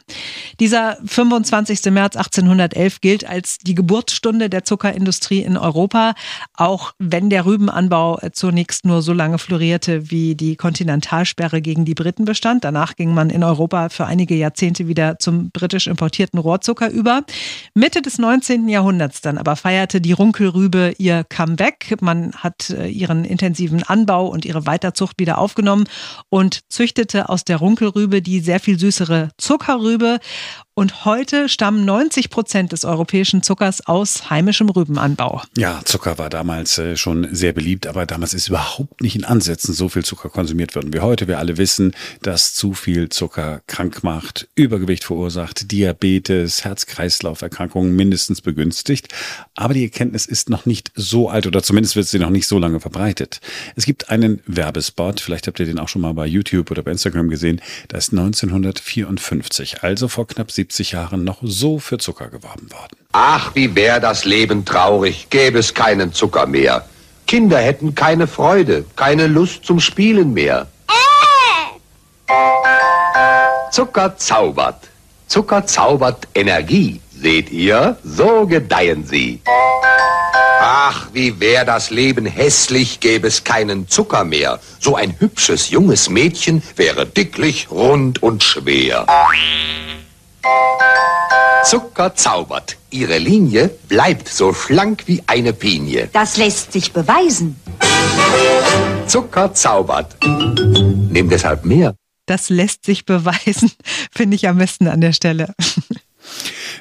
Dieser 0.61 0.99
25. 1.05 1.85
März 1.87 2.17
1811 2.17 3.01
gilt 3.01 3.29
als 3.29 3.59
die 3.59 3.75
Geburtsstunde 3.75 4.44
der 4.49 4.65
Zuckerindustrie 4.65 5.41
in 5.41 5.57
Europa, 5.57 6.15
auch 6.55 6.93
wenn 6.99 7.31
der 7.31 7.47
Rübenanbau 7.47 8.21
zunächst 8.33 8.85
nur 8.85 9.03
so 9.03 9.13
lange 9.13 9.39
florierte, 9.39 10.11
wie 10.11 10.35
die 10.35 10.57
Kontinentalsperre 10.57 11.63
gegen 11.63 11.85
die 11.85 11.95
Briten 11.95 12.25
bestand. 12.25 12.65
Danach 12.65 12.97
ging 12.97 13.15
man 13.15 13.31
in 13.31 13.45
Europa 13.45 13.89
für 13.89 14.07
einige 14.07 14.35
Jahrzehnte 14.35 14.89
wieder 14.89 15.19
zum 15.19 15.51
britisch 15.51 15.87
importierten 15.87 16.39
Rohrzucker 16.39 16.91
über. 16.91 17.23
Mitte 17.75 18.03
des 18.03 18.19
19. 18.19 18.69
Jahrhunderts 18.69 19.21
dann 19.21 19.39
aber 19.39 19.57
feierte 19.57 20.01
die 20.01 20.13
Runkelrübe 20.13 20.95
ihr 20.99 21.25
Comeback. 21.25 21.97
Man 22.01 22.33
hat 22.33 22.71
äh, 22.71 22.89
ihren 22.89 23.25
intensiven 23.25 23.83
Anbau 23.83 24.27
und 24.27 24.45
ihre 24.45 24.67
Weiterzucht 24.67 25.19
wieder 25.19 25.39
aufgenommen 25.39 25.85
und 26.29 26.61
züchtete 26.69 27.29
aus 27.29 27.45
der 27.45 27.57
Runkelrübe 27.57 28.23
die 28.23 28.41
sehr 28.41 28.61
viel 28.61 28.79
süßere 28.79 29.31
Zuckerrübe. 29.39 30.19
Und 30.77 31.05
heute 31.05 31.49
stammen 31.49 31.85
90 31.85 32.31
Prozent 32.31 32.73
des 32.73 32.85
europäischen 32.85 33.45
Zuckers 33.45 33.87
aus 33.87 34.29
heimischem 34.29 34.69
Rübenanbau. 34.69 35.41
Ja, 35.57 35.81
Zucker 35.85 36.19
war 36.19 36.31
damals 36.31 36.79
äh, 36.79 36.97
schon 36.97 37.33
sehr 37.33 37.53
beliebt, 37.53 37.87
aber 37.87 38.07
damals 38.07 38.35
ist 38.35 38.49
überhaupt 38.49 39.01
nicht 39.01 39.15
in 39.15 39.25
Ansätzen 39.25 39.73
so 39.73 39.89
viel 39.89 40.05
Zucker 40.05 40.31
konsumiert 40.31 40.75
worden 40.75 40.93
wie 40.93 40.99
heute. 40.99 41.29
Wir 41.29 41.39
alle 41.39 41.59
wissen, 41.59 41.95
dass 42.23 42.55
zu 42.55 42.75
viel 42.75 43.09
Zucker 43.09 43.63
krank 43.69 44.03
macht, 44.03 44.49
Übergewicht 44.57 45.05
verursacht, 45.05 45.71
Diabetes, 45.71 46.65
Herz-Kreislauf-Erkrankungen 46.65 47.95
mindestens 47.95 48.41
begünstigt. 48.41 49.15
Aber 49.55 49.75
die 49.75 49.85
Erkenntnis 49.85 50.27
ist 50.27 50.51
noch 50.51 50.67
nicht 50.67 50.91
so 50.97 51.29
alt 51.29 51.47
oder 51.47 51.63
zumindest 51.63 51.95
wird 51.95 52.09
sie 52.09 52.19
noch 52.19 52.31
nicht 52.31 52.49
so 52.49 52.59
lange 52.59 52.81
verbreitet. 52.81 53.41
Es 53.77 53.87
gibt 53.87 54.11
einen 54.11 54.41
Werbespot, 54.47 55.21
vielleicht 55.21 55.47
habt 55.47 55.61
ihr 55.61 55.67
den 55.67 55.79
auch 55.79 55.89
schon 55.89 56.03
mal 56.03 56.15
bei 56.15 56.27
YouTube 56.27 56.73
oder 56.73 56.83
bei 56.83 56.91
Instagram 56.91 57.29
gesehen, 57.29 57.61
da 57.87 57.99
ist 57.99 58.11
1954, 58.11 59.85
also 59.85 60.09
vor 60.09 60.27
knapp 60.27 60.51
70 60.65 60.93
Jahren 60.93 61.25
noch 61.25 61.39
so 61.43 61.79
für 61.79 61.99
Zucker 61.99 62.29
geworben 62.29 62.73
worden. 62.73 62.97
Ach, 63.13 63.55
wie 63.55 63.75
wär 63.75 64.01
das 64.01 64.25
Leben 64.25 64.65
traurig, 64.65 65.29
gäbe 65.29 65.59
es 65.59 65.75
keinen 65.75 66.15
Zucker 66.15 66.47
mehr. 66.47 66.87
Kinder 67.27 67.59
hätten 67.59 67.95
keine 67.95 68.27
Freude, 68.27 68.87
keine 68.97 69.27
Lust 69.27 69.67
zum 69.67 69.79
Spielen 69.79 70.33
mehr. 70.33 70.67
Zucker 73.73 74.17
zaubert. 74.17 74.89
Zucker 75.27 75.67
zaubert 75.67 76.29
Energie. 76.35 77.01
Seht 77.15 77.51
ihr, 77.51 77.99
so 78.03 78.47
gedeihen 78.47 79.07
sie. 79.07 79.43
Ach, 80.61 81.09
wie 81.13 81.41
wär 81.41 81.67
das 81.67 81.91
Leben 81.91 82.25
hässlich, 82.25 83.01
gäbe 83.01 83.29
es 83.29 83.45
keinen 83.45 83.87
Zucker 83.89 84.25
mehr. 84.25 84.61
So 84.81 84.97
ein 84.97 85.15
hübsches 85.19 85.69
junges 85.69 86.09
Mädchen 86.09 86.63
wäre 86.77 87.05
dicklich, 87.05 87.71
rund 87.71 88.23
und 88.23 88.43
schwer. 88.43 89.07
Zucker 91.65 92.15
zaubert. 92.15 92.77
Ihre 92.91 93.19
Linie 93.19 93.71
bleibt 93.89 94.29
so 94.29 94.53
schlank 94.53 95.05
wie 95.07 95.23
eine 95.27 95.53
Pinie. 95.53 96.09
Das 96.13 96.37
lässt 96.37 96.73
sich 96.73 96.93
beweisen. 96.93 97.59
Zucker 99.07 99.55
zaubert. 99.55 100.17
Nimm 100.23 101.29
deshalb 101.31 101.65
mehr. 101.65 101.95
Das 102.27 102.49
lässt 102.49 102.85
sich 102.85 103.05
beweisen, 103.05 103.73
finde 104.13 104.37
ich 104.37 104.49
am 104.49 104.59
besten 104.59 104.89
an 104.89 105.01
der 105.01 105.13
Stelle. 105.13 105.55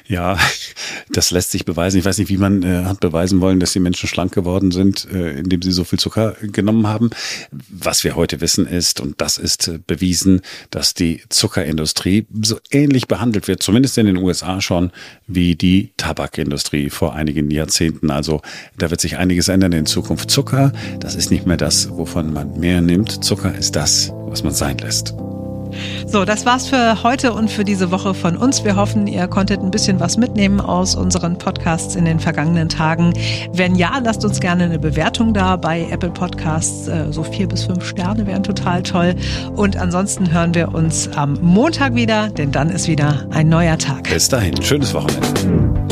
Ja, 0.06 0.38
das 1.10 1.30
lässt 1.30 1.50
sich 1.50 1.64
beweisen. 1.64 1.98
Ich 1.98 2.04
weiß 2.04 2.18
nicht, 2.18 2.28
wie 2.28 2.36
man 2.36 2.62
äh, 2.62 2.84
hat 2.84 3.00
beweisen 3.00 3.40
wollen, 3.40 3.60
dass 3.60 3.72
die 3.72 3.80
Menschen 3.80 4.08
schlank 4.08 4.32
geworden 4.32 4.70
sind, 4.70 5.08
äh, 5.10 5.38
indem 5.38 5.62
sie 5.62 5.72
so 5.72 5.84
viel 5.84 5.98
Zucker 5.98 6.36
genommen 6.42 6.86
haben. 6.86 7.10
Was 7.68 8.04
wir 8.04 8.14
heute 8.14 8.40
wissen 8.40 8.66
ist, 8.66 9.00
und 9.00 9.20
das 9.20 9.38
ist 9.38 9.68
äh, 9.68 9.78
bewiesen, 9.86 10.42
dass 10.70 10.94
die 10.94 11.22
Zuckerindustrie 11.30 12.26
so 12.42 12.58
ähnlich 12.70 13.08
behandelt 13.08 13.48
wird, 13.48 13.62
zumindest 13.62 13.96
in 13.96 14.06
den 14.06 14.18
USA 14.18 14.60
schon, 14.60 14.90
wie 15.26 15.54
die 15.54 15.92
Tabakindustrie 15.96 16.90
vor 16.90 17.14
einigen 17.14 17.50
Jahrzehnten. 17.50 18.10
Also 18.10 18.42
da 18.76 18.90
wird 18.90 19.00
sich 19.00 19.16
einiges 19.16 19.48
ändern 19.48 19.72
in 19.72 19.86
Zukunft. 19.86 20.30
Zucker, 20.30 20.72
das 21.00 21.14
ist 21.14 21.30
nicht 21.30 21.46
mehr 21.46 21.56
das, 21.56 21.88
wovon 21.90 22.32
man 22.32 22.58
mehr 22.58 22.80
nimmt. 22.80 23.24
Zucker 23.24 23.54
ist 23.54 23.74
das, 23.76 24.12
was 24.26 24.42
man 24.42 24.52
sein 24.52 24.78
lässt. 24.78 25.14
So, 26.06 26.24
das 26.24 26.46
war's 26.46 26.68
für 26.68 27.02
heute 27.02 27.32
und 27.32 27.50
für 27.50 27.64
diese 27.64 27.90
Woche 27.90 28.14
von 28.14 28.36
uns. 28.36 28.64
Wir 28.64 28.76
hoffen, 28.76 29.06
ihr 29.06 29.26
konntet 29.28 29.60
ein 29.62 29.70
bisschen 29.70 30.00
was 30.00 30.16
mitnehmen 30.16 30.60
aus 30.60 30.94
unseren 30.94 31.38
Podcasts 31.38 31.96
in 31.96 32.04
den 32.04 32.20
vergangenen 32.20 32.68
Tagen. 32.68 33.14
Wenn 33.52 33.74
ja, 33.74 33.98
lasst 34.02 34.24
uns 34.24 34.40
gerne 34.40 34.64
eine 34.64 34.78
Bewertung 34.78 35.34
da 35.34 35.56
bei 35.56 35.86
Apple 35.90 36.10
Podcasts. 36.10 36.88
Äh, 36.88 37.12
so 37.12 37.22
vier 37.22 37.48
bis 37.48 37.64
fünf 37.64 37.84
Sterne 37.84 38.26
wären 38.26 38.42
total 38.42 38.82
toll. 38.82 39.14
Und 39.56 39.76
ansonsten 39.76 40.32
hören 40.32 40.54
wir 40.54 40.74
uns 40.74 41.08
am 41.16 41.38
Montag 41.40 41.94
wieder, 41.94 42.28
denn 42.28 42.52
dann 42.52 42.70
ist 42.70 42.88
wieder 42.88 43.26
ein 43.30 43.48
neuer 43.48 43.78
Tag. 43.78 44.04
Bis 44.04 44.28
dahin, 44.28 44.60
schönes 44.62 44.94
Wochenende. 44.94 45.83